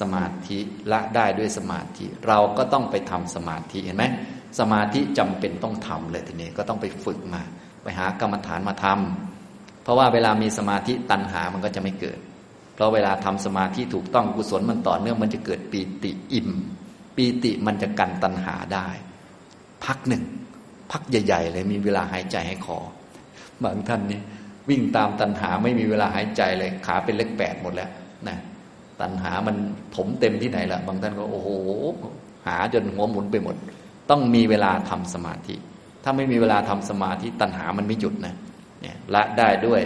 [0.00, 0.58] สมาธิ
[0.92, 4.04] ละได้ด้วยสมาธิ เราก็ต้องไปทำสมาธิเห็นไหม
[4.58, 7.42] สมาธิจำเป็นต้องทำเลยทีนี้ก็ต้องไปฝึกมา
[7.82, 12.18] ไปหากรรมฐานมาทำเพราะว่าเวลามีสมาธิตัณหามันก็จะไม่เกิด
[12.74, 16.50] เพราะเวลาทำสมาธิถูกต้องกุศลมันต่อเนื่องมันจะเกิดปีติอิ่ม
[17.16, 18.88] ปีติมันจะกันตัณหาได้
[19.84, 20.22] พักหนึ่ง
[20.90, 22.78] พักใหญ่ ๆ เลยมีเวลาหายใจให้คอ
[23.62, 24.20] บางท่านนี่
[24.70, 27.90] วิ่งตามตัณหาไม่มีเวลาหายใจเลยขาเป็นเล็กแปดหมดแล้ว
[28.28, 28.36] นะ
[29.00, 29.56] ตัณหามัน
[29.96, 31.48] ถมเต็มที่ไหนละบางท่านก็โอ้โห
[32.46, 33.56] หาจนหัวหมุนไปหมด
[34.10, 35.54] ต้องมีเวลาทำสมาธิ
[36.04, 38.34] ถ้าไม่มีเวลาทำสมาธิตัณหามันไม่หยุดนะ
[38.82, 39.80] เนี่ยละได้ด้วย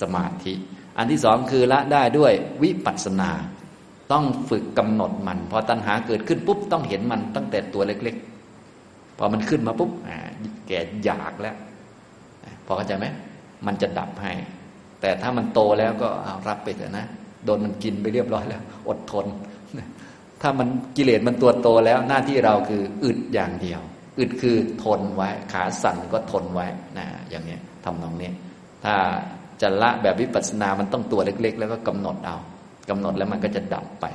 [0.00, 0.52] สมาธิ
[0.98, 3.30] อันที่สองคือละได้ด้วยวิปัสสนา
[4.12, 8.16] ต้องฝึกกำหนดมัน พอตัณหาเกิดขึ้นปุ๊บต้องเห็นมันตั้งแต่ตัวเล็ก
[8.66, 9.90] ๆ พอมันขึ้นมาปุ๊บ
[10.66, 11.56] แก่อยากแล้ว
[12.66, 13.06] พอเข้าใจไหม
[13.66, 14.32] มันจะดับให้
[15.00, 16.08] แต่ถ้ามันโตแล้วก็
[16.48, 17.06] รับไปเถอะนะ
[17.44, 19.26] โดนมันกินไปเรียบร้อยแล้ว อดทน
[20.42, 23.80] ถ้ามันกิเลสมันตัวโตแล้วหน้าที่เราคืออึดอย่างเดียว
[24.18, 26.66] อึดคือทนไว้ ขาสั่นก็ทนไว้
[26.98, 28.30] นะอย่างนี้ทำตรงนี้
[28.84, 28.94] ถ้า
[29.60, 32.36] จะละแบบวิปัสสนา มันต้องตัวเล็ก ๆ แล้วก็กำหนดเอา
[32.90, 34.06] กำหนดแล้วมันก็จะดับไป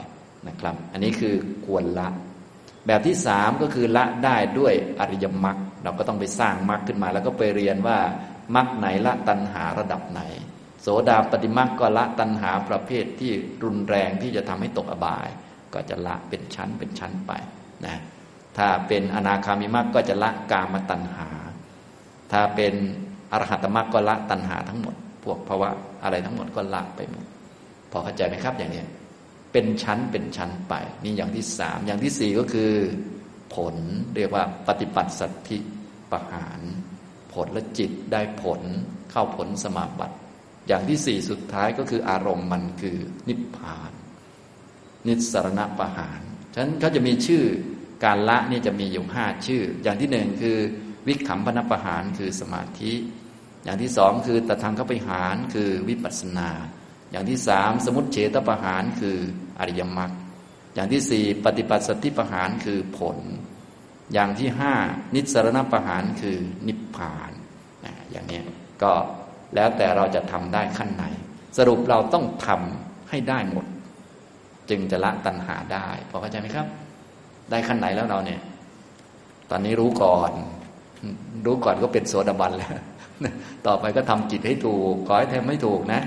[0.47, 1.35] นะครับ อันนี้คือ
[1.65, 2.07] ควรละ
[2.87, 7.97] แบบที่สามก็คือละได้ด้วยอริยมรรคเราก็ต้องไปสร้างมรรคขึ้นมา แล้วก็ไปเรียนว่า
[8.55, 10.21] มรรคไหนละตัณหาระดับไหน
[10.81, 13.31] โสดาปฏิมักก็ละตัณหาประเภทที่
[13.63, 15.27] รุนแรงที่จะทำให้ตกอบาย
[15.73, 17.31] ก็จะละเป็นชั้นเป็นชั้นไป
[17.85, 18.01] นะ
[18.57, 21.29] ถ้าเป็นอนาคามิมักก็จะละกามตัณหา
[22.31, 22.73] ถ้าเป็น
[23.31, 25.69] อรหัตมักก็ละตัณหาทั้งหมด พวกภาวะ
[26.03, 27.25] อะไรทั้งหมดก็ละไปหมด
[27.91, 28.83] พอเข้าใจไหมครับอย่างนี้
[29.51, 30.73] เป็นชั้นเป็นชั้นไป
[31.03, 32.71] นี่อย่างที่สามอย่างที่สี่ก็คือ
[33.55, 33.75] ผล
[34.15, 35.57] เรียกว่าปฏิปัติสัตธิ
[36.11, 36.59] ปะหาร
[37.34, 38.61] ผลและจิตได้ผล
[39.11, 40.15] เข้าผลสมาบัติ
[40.67, 43.91] อย่างที่สี่สุดท้ายก็คืออารมณ์มันคือนิพพาน
[45.07, 46.21] นิสรณประหาร
[46.53, 47.43] ฉะนั้นเขาจะมีชื่อ
[48.05, 50.57] การละนี่จะมีอยู่ห้าชื่อ อย่างที่หนึ่งคือ
[51.07, 52.93] วิขำพนประหารคือสมาธิ
[53.63, 56.49] อย่างที่สองคือตทางเขาไปหารคือวิปัสสนา
[57.11, 59.17] อย่างที่สามสมุติเฉตประหารคือ
[59.59, 60.11] อริยมรรค
[60.75, 63.17] อย่างที่สี่ปฏิปัติสติประหารคือผล
[64.14, 64.74] อย่างที่ห้า
[65.16, 66.38] นิสรณประหารคือ
[66.68, 67.32] นิพพาน
[68.12, 68.41] อย่างนี้
[68.84, 68.91] ก็
[69.56, 71.06] แล้วแต่เราจะทำได้ขั้นไหน
[71.58, 73.66] สรุปเราต้องทำให้ได้หมด
[74.70, 76.68] จึงจะละตัณหาได้พอเข้าใจไหมครับ
[77.51, 78.41] ได้ขั้นไหนแล้วเราเนี่ย
[79.49, 80.32] ตอนนี้รู้ก่อน
[81.45, 82.74] รู้ก่อนก็เป็นโสดาบันแล้ว
[83.68, 86.01] ต่อไปก็ทำจิตให้ถูกขอให้ทำให้ถูกนะ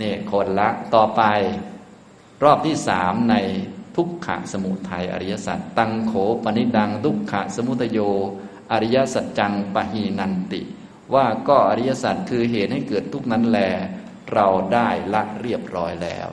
[0.00, 1.22] นี่คนละต่อไป
[2.44, 3.36] รอบที่สามใน
[3.98, 6.12] ทุกขะสมุทัยอริยสัจตังโข
[6.44, 7.98] ปนิดัง ทุกขะสมุทโย
[8.72, 10.60] อริยสัจจังปะหีนันติ
[11.14, 13.58] ว่าก็อริยสัจคือเหตุให้เกิดทุกนั้นแล
[14.34, 16.28] เราได้ละเรียบร้อยแล้ว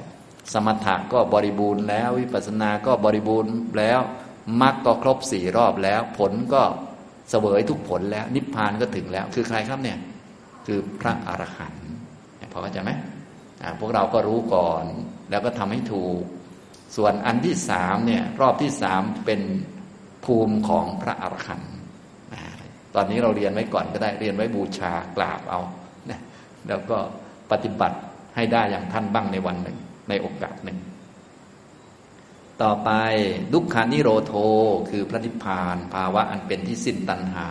[0.53, 3.99] สมถะก็บริบูรณ์แล้ว วิปัสสนาก็บริบูรณ์แล้ว
[4.61, 6.63] มรรคก็ครบสี่รอบแล้ว ผลก็
[7.30, 9.99] เสวยทุกผลแล้ว นิพพานก็ถึงแล้ว คือใครครับเนี่ย
[10.68, 11.88] คือพระอรหันต์
[12.51, 12.91] พอเข้าใจไหม
[13.80, 14.84] พวกเราก็รู้ก่อน
[15.30, 16.22] แล้วก็ทำให้ถูก
[16.95, 19.41] ส่วนอันที่สามเนี่ยรอบที่สามเป็น
[20.25, 21.73] ภูมิของพระอรหันต์
[22.95, 25.61] ตอนนี้เราเรียนไว้ก่อนก็ได้เรียนไว้บูชากราบเอา
[26.09, 26.19] นะ
[26.67, 26.97] แล้วก็
[27.51, 27.97] ปฏิบัติ
[28.35, 29.77] ให้ได้อย่างท่านบ้างในวันหนึ่ง
[30.09, 30.77] ในโอกาสหนึ่ง
[32.61, 32.89] ต่อไป
[33.53, 34.33] ดุขานิโรโท
[34.89, 37.49] คือพระนิพพาน ภาวะอันเป็นที่สิ้นตัณหา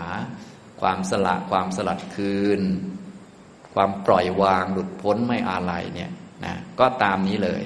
[0.81, 2.61] ความสละความสลัดคืน
[3.75, 6.11] ความปล่อยวางหลุดพ้นไม่อาลัยเนี่ย
[6.45, 7.63] นะก็ตามนี้เลย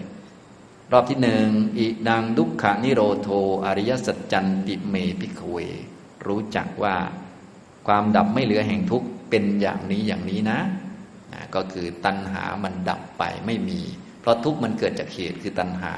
[0.93, 3.29] รอบที่หนึ่งอิดังดุขานิโรโท
[3.65, 5.57] อริยสัจจันติเมพิกเว
[6.27, 6.97] รู้จักว่า
[7.87, 10.61] ความดับไม่เหลือแห่งทุกข์เป็นอย่างนี้อย่างนี้นะ
[11.33, 13.81] นะก็คือตัณหามันดับไปไม่มี
[14.21, 15.93] เพราะทุกข์มันเกิดจากเหตุคือตัณหา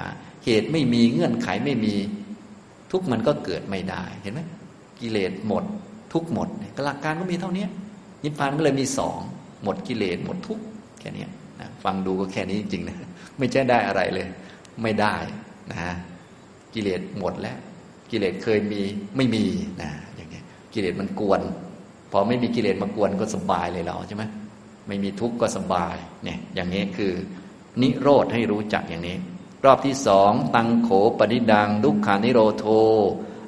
[0.45, 1.95] เหตุไม่มีเงื่อนไขไม่มี
[2.93, 4.41] ทุกข์มันก็เกิดไม่ได้เห็นไหม
[5.01, 5.65] กิเลสหมด
[6.13, 6.49] ทุกหมด
[6.85, 7.67] หลักการก็มีเท่านี้
[8.23, 9.19] นิพพานก็เลยมีสอง
[9.63, 10.63] หมดกิเลสหมดทุกข์
[11.01, 11.27] แค่นี้
[11.61, 12.97] นะฟังดูก็แค่นี้จริงๆนะ
[13.39, 14.27] ไม่ใช่ได้อะไรเลย
[14.83, 15.17] ไม่ได้
[15.73, 15.95] นะ
[16.75, 17.59] กิเลสหมดแล้ว
[18.11, 18.83] กิเลสเคยมี
[19.17, 19.45] ไม่มี
[19.83, 21.41] นะอย่างเงี้ยกิเลสมันกวน
[22.13, 24.25] พอไม่มีกิเลสมากวนก็สบายเลยเราใช่ไหม
[24.87, 27.13] ไม่มีทุกข์ก็สบายเนี่ยอย่างนี้คือ
[27.83, 29.17] นิโรธให้รู้จักอย่างนี้
[29.65, 32.67] รอบที่สองตังโขปนิดังดุขานิโรโท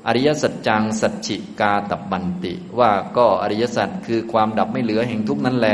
[0.06, 5.68] อริยสัจจังสัจฉิกาตับบันติ ว่าก็อริยสัจคือความดับไม่เหลือแห่งทุกนั้นแล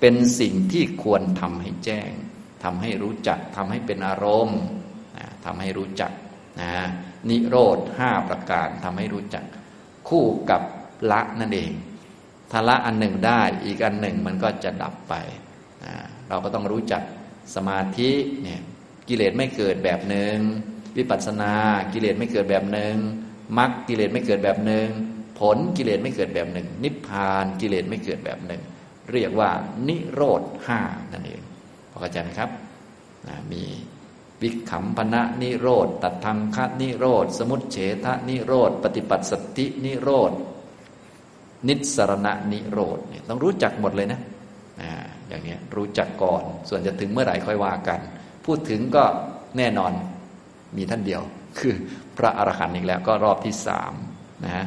[0.00, 2.10] เป็นสิ่งที่ควรทำให้แจ้ง
[2.64, 4.60] ทำให้รู้จักทำให้เป็นอารมณ์
[5.48, 6.12] ทำให้รู้จัก
[6.62, 6.72] นะ
[7.30, 9.44] นิโรธห้าประการทำให้รู้จัก
[10.08, 10.62] คู่กับ
[11.10, 11.72] ละนั่นเอง
[12.50, 15.14] ถ้าละอันหนึ่งได้อีกอันหนึ่งมันก็จะดับไป
[16.28, 17.02] เราก็ต้องรู้จัก
[17.54, 18.10] สมาธิ
[18.42, 18.60] เนี่ย
[19.08, 20.36] กิเลสไม่เกิดแบบหนึ่ง
[20.96, 21.54] วิปัสสนา
[21.92, 22.96] กิเลสไม่เกิดแบบหนึ่ง
[23.58, 24.88] มรรคกิเลสไม่เกิดแบบหนึ่ง
[25.38, 28.62] ผลกิเลสไม่เกิดแบบหนึ่ง นิพพานกิเลสไม่เกิดแบบหนึ่ง
[29.12, 29.50] เรียกว่า
[29.88, 30.80] นิโรธห้า
[31.12, 31.40] นั่นเอง
[31.90, 32.50] พอเข้าใจไหมครับ
[33.52, 33.62] มี
[34.42, 40.32] วิขำพนะนิโรธตัดทางคนิโรธ สมุตเฉทะนิโรธ ปฏิปัสสตินิโรธ
[41.68, 44.20] นิสรณะนิโรธเนี่ยต้องรู้จักหมดเลยนะ
[44.80, 44.92] อ่า
[45.28, 48.00] อย่างนี้รู้จักก่อน ส่วนจะถึงเมื่อไหร่ค่อยว่ากัน
[48.44, 49.04] พูดถึงก็
[49.56, 49.92] แน่นอน
[50.76, 51.22] มีท่านเดียว
[51.58, 51.74] คือ
[52.18, 53.92] พระอรหันต์อีกแล้วก็รอบที่สาม
[54.46, 54.66] นะ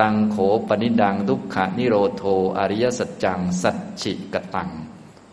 [0.00, 0.36] ตังโข
[0.68, 2.24] ปนิดังทุกขานิโรโท
[2.58, 4.70] อริยสัจจัง สัจฉิกตัง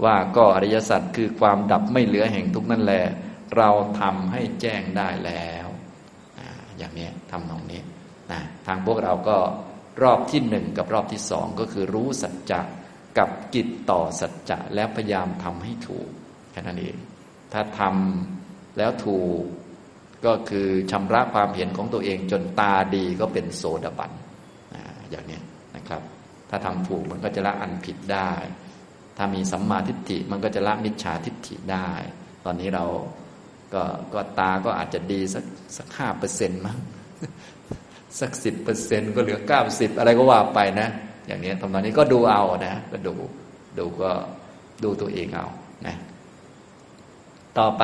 [0.03, 3.03] ว่าก็อริยสัจคือความดับไม่เหลือแห่งทุกนั่นแหละ
[3.57, 3.69] เรา
[4.01, 5.67] ทำให้แจ้งได้แล้ว
[6.77, 7.81] อย่างนี้ทำตรงนี้
[8.31, 9.37] นะทางพวกเราก็
[10.03, 12.61] รอบที่หนึ่งกับรอบที่สองก็คือรู้สัจจะ
[13.17, 16.07] กับกิจต่อสัจจะแล้วพยายามทำให้ถูก
[16.51, 16.95] แค่นั้นเอง
[17.53, 19.41] ถ้าทำแล้วถูก
[20.25, 24.11] ก็คือชำระความเห็นของตัวเองจนตาดีก็เป็นโสดาบัน
[25.09, 25.39] อย่างนี้
[25.75, 26.01] นะครับ
[26.49, 28.31] ถ้าทำถูกมันก็จะละอันผิดได้
[29.17, 31.89] ถ้ามีสัมมาทิฏฐิมันก็จะละมิจฉาทิฏฐิได้
[32.45, 32.85] ตอนนี้เรา
[33.75, 35.45] ก็ก็ตาก็อาจจะดีสัก
[35.77, 36.77] สักห้าเปอร์เซ็นต์มั้ง
[38.19, 40.89] สักสิบเปอร์เซ็นต์ก็เหลือเก้าสิบอะไรก็ว่าไปนะ
[41.27, 43.13] อย่างนี้ทำตอนนี้ก็ดูเอานะ ก็ดู
[43.77, 44.11] ดูก็
[44.83, 45.47] ดูตัวเองเอา
[45.85, 45.95] นะ
[47.57, 47.83] ต่อไป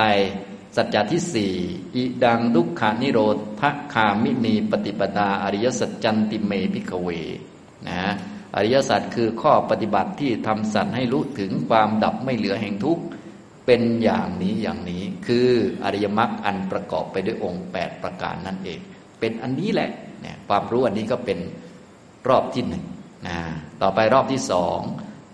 [0.76, 1.54] สัจจะที่สี่
[1.96, 3.38] อิทังทุกขะนิโรธะ
[3.94, 7.08] คามินี ปะฏิปะทา อะริยะสัจจันติเม ภิกขะเว
[7.88, 8.12] นะ
[8.56, 13.04] อริยสัจคือข้อปฏิบัติที่ทำสัตว์ให้รู้ถึงความดับไม่เหลือแห่งทุกข์
[13.66, 15.47] เป็นอย่างนี้อย่างนี้คือ
[15.84, 18.80] อริยมรรคอันประกอบไปด้วยองค์ 8 ประการนั่นเอง
[19.20, 19.89] เป็นอันนี้แหละ
[20.22, 21.39] เนี่ยความรู้อันนี้ก็เป็น
[22.30, 22.86] รอบที่หนึ่ง
[23.28, 23.39] นะ
[23.82, 24.80] ต่อไปรอบที่สอง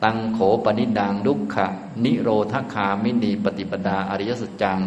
[0.03, 1.67] ตังโขปนิดังดุขะ
[2.03, 4.79] นิโรธคามินีปฏิปดาอริยสัจจัง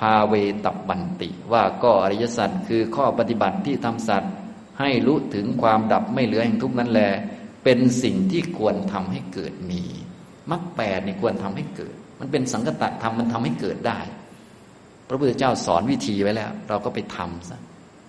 [0.00, 0.34] พาเว
[0.64, 4.32] ตับบันติ ว่าก็อริยสัจคือข้อปฏิบัติที่ทำสัตว์
[4.80, 7.02] ให้รู้ถึงความดับไม่เหลือแห่งทุกนั้นแล
[7.64, 9.82] เป็นสิ่งที่ควรทำให้เกิดมี
[10.50, 13.98] มรรคแปดนี่ควรทำให้เกิด มันเป็นสังกตธรรมมันทำให้เกิดได้
[15.08, 17.60] พระพุทธเจ้าสอนวิธีไว้แล้ว เราก็ไปทำซะ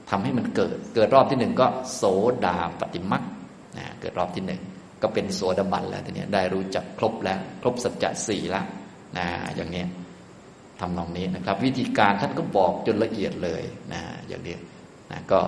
[0.09, 2.03] ทำให้มันเกิด เกิดรอบที่หนึ่งก็โส
[2.45, 3.23] ดาปฏิมัก
[3.77, 4.61] นะเกิดรอบที่หนึ่ง
[5.01, 8.65] ก็เป็นโสดาบันแล้วทีนี้ได้รู้จักครบแล้วครบสัจจะสี่ล้ว
[9.17, 9.83] นะอย่างนี้
[10.79, 14.55] ทำนองนี้นะครับ วิธีการท่านก็บอกจนละเอียดเลยนะอย่างนี้
[15.11, 15.39] นะก็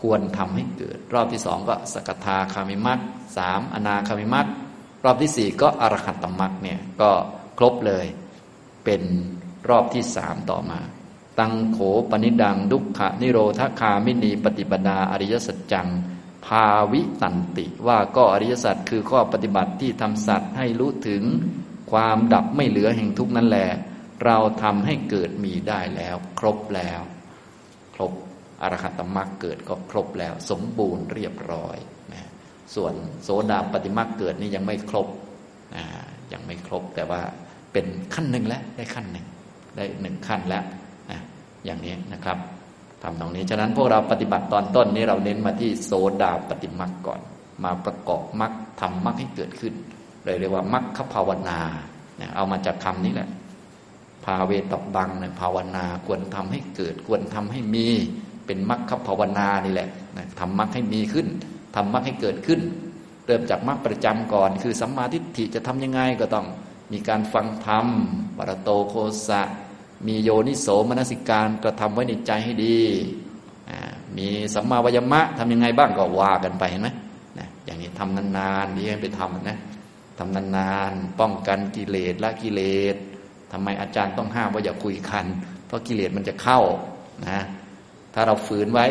[0.00, 2.98] ควรทำให้เกิด รอบที่สองก็สกทาคามิมัต
[3.36, 4.46] สามอนาคามิมัต
[5.04, 7.10] รอบที่สี่ก็อรหัตตมักเนี่ยก็
[7.58, 8.06] ครบเลย
[8.84, 9.02] เป็น
[9.68, 10.80] รอบที่สามต่อมา
[11.38, 11.78] ตังโข
[12.10, 15.88] ปนิดังดุขะนิโรธคามินีปฏิปดาอริยสัจจัง
[16.46, 21.22] ภาวิตันติ ว่าก็อริยสัจคือข้อปฏิบัติที่ทำสัตว์ให้รู้ถึง
[21.92, 23.68] ความดับไม่เหลือแห่งทุกนั้นแหละ
[24.24, 27.00] เราทำให้เกิดมีได้แล้ว ครบแล้ว
[27.94, 28.12] ครบ
[28.62, 31.76] อรหัตมรรคเกิดก็ครบแล้ว สมบูรณ์เรียบร้อย
[32.74, 32.94] ส่วน
[33.24, 35.08] โสดาปฏิมรรคเกิดนี่ยังไม่ครบ
[36.32, 37.20] ยังไม่ครบแต่ว่า
[37.72, 39.26] เป็นขั้นหนึ่งแล้วได้ขั้นหนึ่ง
[39.76, 40.64] ได้หนึ่งขั้นแล้ว
[41.64, 42.38] อย่างนี้นะครับ
[43.02, 45.92] ทำตรงนี้ฉะนั้นพวกเราปฏิบัติตอนต้นนี้เราเน้นมาที่โส
[46.22, 47.20] ดาปฏิมรรคก่อน
[47.64, 49.74] มาประกอบมรรคทำมรรคให้เกิดขึ้น
[50.24, 51.60] เลยเรียกว่ามรรคภาวนา
[52.36, 53.28] เอามาจากคำนี้แหละ
[54.24, 57.86] ภาเวตบังเนี่ยภาวนาควรทำให้เกิด ควรทำให้มี
[58.46, 59.88] เป็นมรรคภาวนานี่แหละ
[60.40, 61.26] ทำมรรคให้มีขึ้น
[61.74, 62.60] ทำมรรคให้เกิดขึ้น
[63.26, 66.46] เริ่มจากมรรคประจำก่อน คือสัมมาทิฏฐิจะทำยังไงก็ต้อง
[66.92, 67.86] มีการฟังธรรม
[68.36, 68.94] ปรโตโค
[69.28, 69.42] สะ
[70.06, 72.80] มีโยนิโสมนสิการกระทำไว้ในใจให้ดี
[74.16, 76.88] มีสัมมาวยมะทำยังไงบ้างก็ว่ากันไปเห็นไหม
[77.38, 79.58] นะอย่างนี้ทำนานๆดีให้ไปทำนะ
[80.18, 82.60] ทำนานๆป้องกันกิเลสละกิเล
[82.94, 82.96] ส
[83.52, 85.26] ทำไมอาจารย์ต้องห้ามว่าอย่าคุยคัน
[85.66, 86.60] เพราะกิเลสมันจะเข้า
[87.28, 87.40] นะ
[88.14, 88.86] ถ้าเราฝืนไว้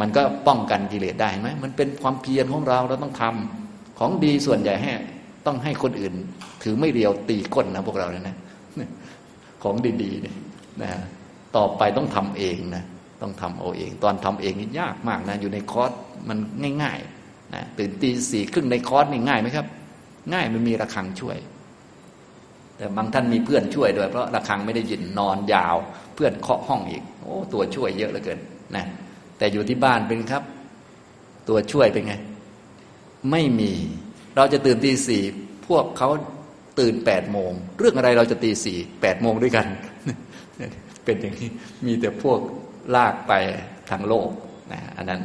[0.00, 4.90] มันก็ป้องกันกิเลสได้ไหมมันเป็นความเพียรของเราเราต้องทำของดีส่วนใหญ่ให้
[5.46, 6.14] ต้องให้คนอื่น
[6.62, 8.36] ถือไม่เรียวตีก้นนะพวกเราเลยนะ
[9.62, 10.36] ของดีๆเนี่ย
[10.82, 10.90] นะ
[11.56, 12.84] ต่อไปต้องทำเองนะ
[13.22, 15.92] ต้องทำเอาเอง ตอนทำเองนี่ยากมากนะ อยู่ในคอร์ส
[16.28, 16.38] มัน
[16.82, 19.66] ง่ายๆนะตื่นตีสี่ครึ่งในคอร์สนี่ง่ายไหมครับ
[20.32, 21.36] ง่ายมันมีระฆังช่วย
[22.76, 25.76] แต่บางท่านมีเพื่อนช่วยด้วยเพราะระฆังไม่ได้ยินนอนยาว
[26.14, 28.38] เพื่อนเคาะห้องอีก โอ้ตัวช่วยเยอะเหลือเกิน
[28.76, 28.84] นะ
[29.42, 30.42] แต่อยู่ที่บ้านเป็นครับ
[31.48, 32.14] ตัวช่วยเป็นไง
[33.30, 33.72] ไม่มี
[34.36, 35.22] เราจะตื่นตีสี่
[35.66, 36.08] พวกเขา
[36.80, 39.66] ตื่นแปดโมง เรื่องอะไรเราจะตีสี่แปดโมงด้วยกัน
[41.04, 41.50] เป็นอย่างนี้
[41.86, 42.38] มีแต่พวก
[42.96, 43.32] ลากไป
[43.90, 44.28] ทางโลก
[44.72, 45.22] นะอันนั้น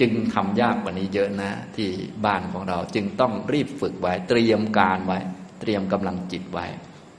[0.00, 1.88] จึงทำยากกว่านี้เยอะนะ ที่
[2.26, 5.18] บ้านของเราจึงต้องรีบฝึกไว้ เตรียมการไว้
[5.60, 6.66] เตรียมกำลังจิตไว้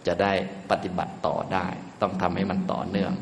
[0.07, 0.33] จะได้
[0.69, 1.67] ปฏิบัติต่อได้
[2.01, 3.13] ต้องทำให้มันต่อเนื่อง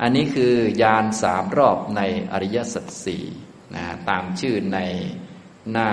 [0.00, 2.00] อันนี้คือยานสามรอบใน
[2.32, 3.24] อริยสัจสี่
[3.74, 4.78] นะตามชื่อใน
[5.70, 5.90] หน้า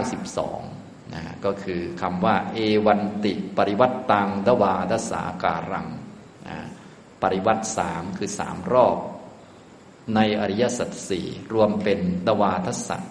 [0.00, 5.88] 92นะก็คือคำว่า เอวันติปริวัตตังดวาทสาการัง
[6.48, 6.58] นะ
[7.22, 8.98] ปริวัตสามคือสามรอบ
[10.14, 13.02] ในอริยสัจสี่รวมเป็นดวาทสัจ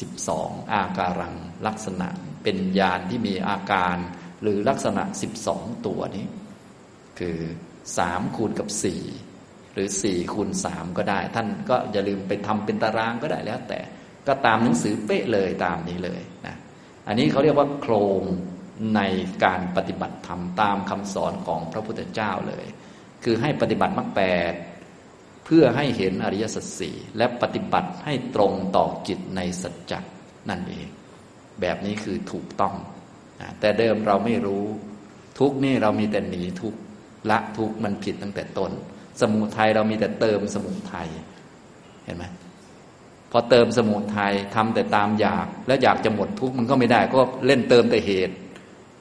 [0.00, 1.34] สิบสองอาการัง
[1.66, 2.08] ลักษณะ
[2.42, 3.96] เป็นญาณที่มีอาการ
[4.42, 6.26] หรือลักษณะสิบสองตัวนี้
[7.18, 7.38] คือ
[7.98, 9.02] สามคูณกับสี่
[9.74, 13.80] หรือสี่คูณสามก็ได้ ท่านก็อย่าลืมไปทำเป็นตารางก็ได้แล้ว แต่
[14.26, 16.56] ก็ตามหนังสือเป๊ะเลยตามนี้เลยนะ
[17.06, 18.22] อันนี้เขาเรียกว่าโครง
[18.96, 19.00] ใน
[19.44, 22.66] การปฏิบัติธรรมตามคำสอนของพระพุทธเจ้าเลย
[23.24, 24.52] คือให้ปฏิบัติมรรคแปด
[25.44, 29.92] เพื่อให้เห็นอริยสัจสี่และปฏิบัติให้ตรงต่อจิตในสัจจ
[30.48, 30.88] นั่นเอง
[31.60, 32.74] แบบนี้คือถูกต้อง
[33.60, 34.64] แต่เดิมเราไม่รู้
[35.38, 36.74] ทุกนี่เรามีแต่หนีทุก
[37.30, 38.72] ละทุกมันผิดตั้งแต่ต้น
[39.20, 41.08] สมุทัยเรามีแต่เติมสมุทัย
[42.04, 42.24] เห็นไหม
[43.32, 48.34] พอเติมสมุทัยทำแต่ตามอยาก แล้วอยากจะหมดทุกข์มันก็ไม่ได้ ก็เล่นเติมแต่เหตุ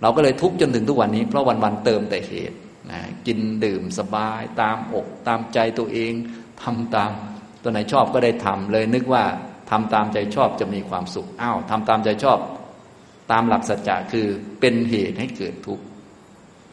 [0.01, 2.57] เราก็เลยทุกข์จนถึงทุกวันนี้ เพราะวันวันเติมแต่เหตุ
[2.91, 6.13] นะกินดื่มสบาย ตามอกตามใจตัวเอง
[6.63, 7.11] ทำตาม
[7.61, 9.23] ตัวไหนชอบก็ได้ทำเลยนึกว่า
[9.69, 12.39] ทำตามใจชอบจะมีความสุขอ้าวทำตามใจชอบ
[13.32, 14.28] ตามหลักสัจจะคือ
[14.59, 15.84] เป็นเหตุให้เกิดทุกข์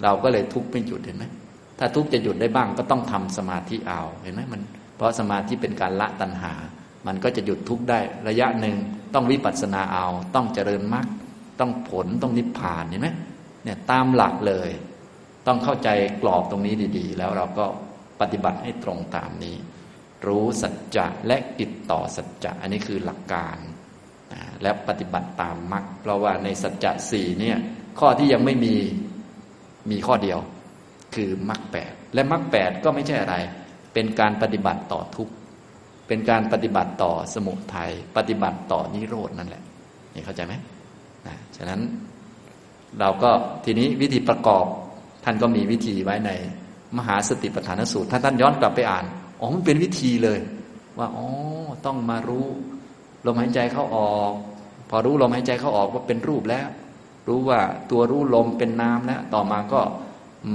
[0.02, 1.24] เราก็เลยทุกข์ไม่หยุดเห็นไหม
[1.84, 4.62] ถ้าทุกข์จะหยุดได้บ้างก็ต้องทำสมาธิเอาเห็นไหมมัน
[4.96, 6.52] เพราะสมาธิเป็นการละตัณหา
[7.06, 8.76] มันก็จะหยุดทุกข์ได้ระยะหนึ่ง
[9.14, 11.06] ต้องวิปัสสนาเอา ต้องเจริญมรรค
[11.60, 13.08] ต้องผลต้องนิพพานเห็นไหม
[13.64, 14.70] เนี่ยตามหลักเลย
[15.46, 15.88] ต้องเข้าใจ
[16.22, 17.66] กรอบตรงนี้ดี ๆ แล้วเราก็
[18.20, 19.56] ปฏิบัติให้ตรงตามนี้
[20.26, 23.56] รู้สัจจะและติดต่อสัจจะอันนี้คือหลักการ
[24.62, 27.56] และปฏิบัติตามมรรคเพราะว่าในสัจจะสี่เนี่ย
[27.98, 28.74] ข้อที่ยังไม่มี
[29.90, 30.38] มีข้อเดียว
[31.14, 33.36] คือมรรคแปดและมรรคแปดก็ไม่ใช่อะไร
[33.94, 35.32] เป็นการปฏิบัติต่อทุกข์
[36.08, 39.62] เป็นการปฏิบัติต่อสมุทัยปฏิบัติต่อนิโรดนั่นแหละ
[40.14, 40.54] นี่เข้าใจไหม
[41.26, 41.80] นะฉะนั้น
[43.00, 43.30] เราก็
[43.64, 44.64] ทีนี้วิธีประกอบ
[45.24, 46.30] ท่านก็มีวิธีไว้ใน
[46.98, 49.04] มหาสติปัฏฐานสูตร ถ้าท่านย้อนกลับไปอ่าน
[49.40, 50.38] อ๋อมันเป็นวิธีเลย
[50.98, 51.26] ว่าอ๋อ
[51.86, 52.46] ต้องมารู้
[53.26, 54.32] ลมหายใจเข้าออก
[54.90, 56.68] พอรู้ลมหายใจเข้าออกว่าเป็นรูปแล้ว
[57.28, 57.60] รู้ว่า
[57.90, 59.80] ตัวรู้ลมเป็นนามแล้ว ต่อมาก็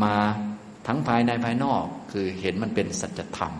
[0.03, 0.17] มา
[0.87, 3.53] ทั้งภายในภายนอกคือเห็นมันเป็นสัจธรรม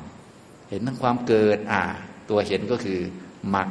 [0.69, 1.83] เห็นทั้งความเกิดอ่า
[2.29, 2.99] ตัวเห็นก็คือ
[3.55, 3.67] มรรค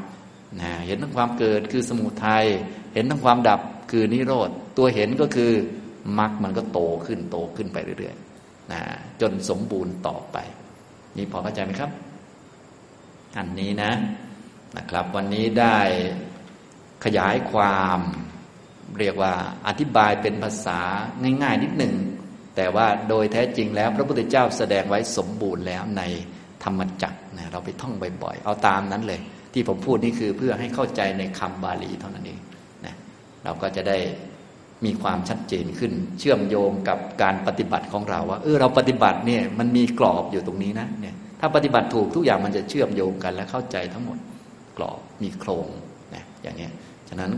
[0.61, 2.45] นะเห็นทั้งความเกิดคือสมุทัย
[2.95, 5.53] เห็นทั้งความดับคือนิโรธตัวเห็นก็คือ
[6.19, 8.81] มรรคมันก็โตขึ้นโตขึ้นไปเรื่อยๆนะ
[9.21, 10.37] จนสมบูรณ์ต่อไป
[11.17, 11.91] นี่พอเข้าใจไหมครับ
[13.39, 13.93] อันนี้นะ
[14.77, 15.79] นะครับ วันนี้ได้
[17.05, 17.99] ขยายความ
[18.99, 19.33] เรียกว่า
[19.67, 20.81] อธิบายเป็นภาษา
[21.43, 21.95] ง่าย ๆ นิดหนึ่ง
[22.57, 26.03] แต่ว่าโดยแท้จริงแล้ว พระพุทธเจ้าแสดงไว้สมบูรณ์แล้วใน
[26.65, 29.21] ธรรมจักรนะเราไปท่องบ่อยๆ เอาตามนั้นเลย
[29.53, 32.41] ที่ผมพูดนี่คือเพื่อให้เข้าใจในคำบาลีเท่านั้นเอง
[32.87, 32.95] นะ
[33.45, 33.99] เราก็จะได้
[34.85, 44.19] มีความชัดเจนขึ้น เชื่อมโยงกับการปฏิบัติของเราว่าเออเราปฏิบัติเนี่ยมันมีกรอบอยู่ตรงนี้นะเนี่ยถ้าปฏิบัติถูกทุกอย่างมันจะเชื่อมโยงกันและเข้าใจทั้งหมด
[44.77, 45.67] กรอบมีโครง
[46.15, 46.69] นะอย่างนี้
[47.09, 47.33] ฉะนั้น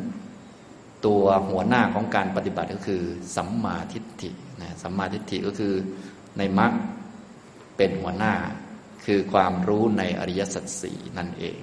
[1.07, 3.03] ตัวหัวหน้าของการปฏิบัติก็คือ
[3.37, 4.31] สัมมาทิฏฐิ
[4.63, 5.75] นะสัมมาทิฏฐิก็คือ
[6.39, 6.73] ในมรรค
[7.77, 8.35] เป็นหัวหน้า
[9.05, 11.59] คือความรู้ในอริยสัจสี่นั่นเอง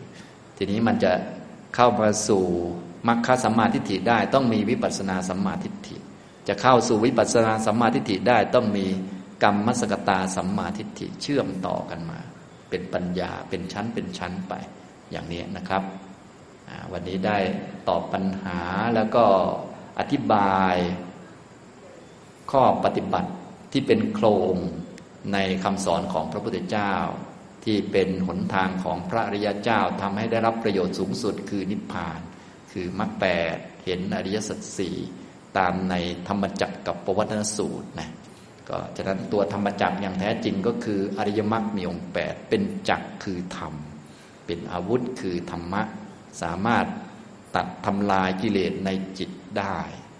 [0.58, 1.12] ทีนี้มันจะ
[1.76, 2.44] เข้ามาสู่
[3.08, 5.98] มรรคสัมมาทิฏฐิได้ต้องมีวิปัสสนาสัมมาทิฏฐิ
[6.48, 8.86] จะเข้าสู่วิปัสสนาสัมมาทิฏฐิได้ต้องมี
[9.44, 12.20] กรรมมสกตาสัมมาทิฏฐิเชื่อมต่อกันมา
[12.70, 14.54] เป็นปัญญาเป็นชั้นเป็นชั้นไป
[15.12, 15.84] อย่างนี้นะครับ
[16.92, 17.38] วันนี้ได้
[17.88, 18.60] ตอบปัญหา
[18.96, 19.26] แล้วก็
[20.00, 20.76] อธิบาย
[22.52, 23.30] ข้อปฏิบัติ
[23.72, 24.56] ที่เป็นโครง
[25.34, 26.94] ในคำสอนของพระพุทธเจ้า
[27.66, 32.20] ที่เป็นหนทางของพระอริยเจ้าทำให้ได้รับประโยชน์สูงสุดคือนิพพาน
[32.72, 33.26] คือมรรคแป
[33.56, 34.96] ดเห็นอริยสัจสี่
[35.58, 35.96] ตามใน
[36.28, 38.10] ธรรมจักรกับปวัตนสูตรนะ
[38.70, 43.74] ก็ฉะนั้นตัวธรรมจักรอย่างแท้จริงก็คืออริยมรรคมีองค์แปดเป็นจักรคือธรรม
[44.46, 45.82] เป็นอาวุธคือธรรมะ
[46.42, 46.86] สามารถ
[47.56, 48.90] ตัดทำลายกิเลสใน
[49.20, 49.30] จิต
[49.60, 49.78] ได้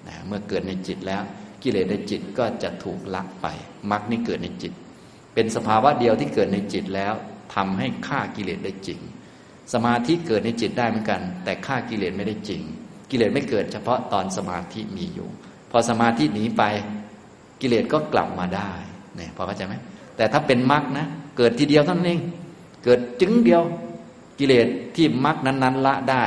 [0.08, 1.24] นะเมื่อเกิดในจิตแล้ว
[1.66, 3.48] กิเลสในจิตก็จะถูกลักไป
[3.92, 4.74] มรรคนี่เกิดในจิต
[5.34, 7.14] เป็นสภาวะเดียวที่เกิดในจิตแล้ว
[7.56, 9.00] ทำให้ฆ่ากิเลสได้จริง
[9.74, 12.62] สมาธิเกิดในจิตได้เหมือนกัน แต่ฆ่ากิเลสไม่ได้จริง
[13.12, 15.30] กิเลสไม่เกิดเฉพาะตอนสมาธิมีอยู่
[15.72, 16.64] พอสมาธิหนีไป
[17.62, 18.72] กิเลสก็กลับมาได้
[19.16, 19.76] เนี่ยพอเข้าใจไหม
[20.18, 21.08] แต่ถ้าเป็นมรรคนะ
[21.38, 22.22] เกิดทีเดียวเท่านั้นเอง
[22.84, 23.64] เกิดจึงเดียว
[24.40, 26.26] กิเลสที่มรรคนั้นๆละได้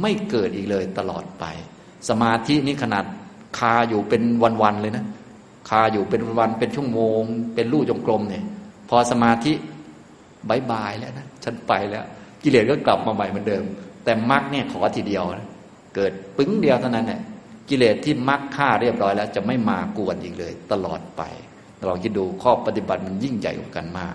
[0.00, 1.44] ไม่เกิดอีกเลยตลอดไป
[2.08, 3.04] สมาธินี้ขนาด
[3.58, 4.22] คาอยู่เป็น
[4.62, 5.04] วันๆเลยนะ
[5.68, 7.20] คาอยู่เป็นวันเป็นชั่วโมง
[7.54, 8.44] เป็นลู่จงกรมเนี่ย
[8.88, 9.52] พอสมาธิ
[10.48, 12.04] บายบายแล้วนะฉันไปแล้ว
[12.42, 13.64] กิเลสก็กลับมาใหม่เหมือนเดิม
[14.04, 15.48] แต่มรรคเนี่ยขอทีเดียวนะ
[15.94, 17.20] เกิดปึ้งเดียวเท่านั้นเนี่ย
[17.68, 21.22] กิเลสที่มรรคฆ่าเรียบร้อยแล้ว จะไม่มากวนอีกเลย ตลอดไป
[21.88, 24.14] ลองคิดดูข้อปฏิบัติมันยิ่งใหญ่กว่ากันมาก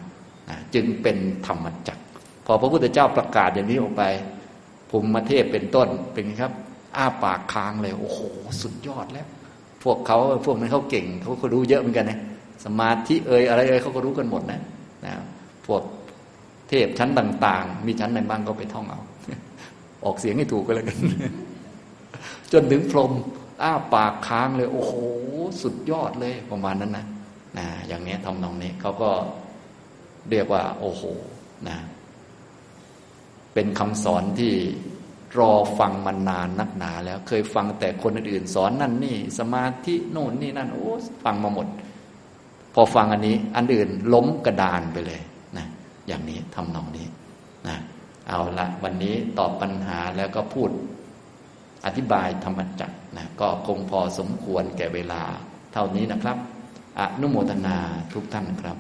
[0.50, 2.02] นะจึงเป็นธรรมจักร
[2.46, 4.04] พอพระพุทธเจ้าประกาศอย่างนี้ออกไป
[4.90, 6.52] ภูมิเทพเป็นต้นเป็นครับ
[6.98, 8.20] อ้าปากค้างเลยโอ้โห
[8.62, 9.28] สุดยอดแล้ว
[9.84, 12.20] พวกเขาพวกนั้นเขาเก่งเขาก็รู้เยอะเหมือนกันนะ
[12.66, 14.62] สมาธิเอ่ยอะไรเอ่ยเขาก็รู้กันหมดนะ
[15.06, 15.14] นะ
[15.68, 15.82] พวก
[16.70, 19.02] เทพชั้นต่าง ๆ มีชั้นไหนบ้างก็ไปท่องเอา
[20.06, 20.98] ออกเสียงให้ถูกก็แล้วกัน
[22.52, 23.12] จนถึงพรม
[23.64, 24.94] อ้าปากค้างเลย โอ้โห
[25.62, 27.06] สุดยอดเลยประมาณนั้นนะ
[27.58, 29.12] นะอย่างนี้ทำนองนี้เขาก็
[30.30, 31.04] เรียกว่า โอ้โห
[31.70, 31.78] นะ
[33.54, 34.54] เป็นคำสอนที่
[35.40, 40.88] รอฟังมานานนักหนาแล้วเคยฟังแต่คนอื่นสอนนั่นนี่ สมาธิโน่นนี่นั่นโอ้
[41.24, 41.68] ฟังมาหมด
[42.74, 45.22] พอฟังอันนี้ อันอื่นล้มกระดานไปเลย
[45.58, 45.66] นะ
[46.08, 47.08] อย่างนี้ทำนองนี้
[47.68, 47.78] นะ
[48.28, 50.70] เอาละวันนี้ตอบปัญหาแล้วก็พูด
[51.86, 55.22] อธิบายธรรมจักรนะก็คงพอสมควรแก่เวลา
[55.74, 56.38] เท่านี้นะครับ
[57.00, 57.78] อนุโมทนา
[58.14, 58.78] ทุกท่านครับ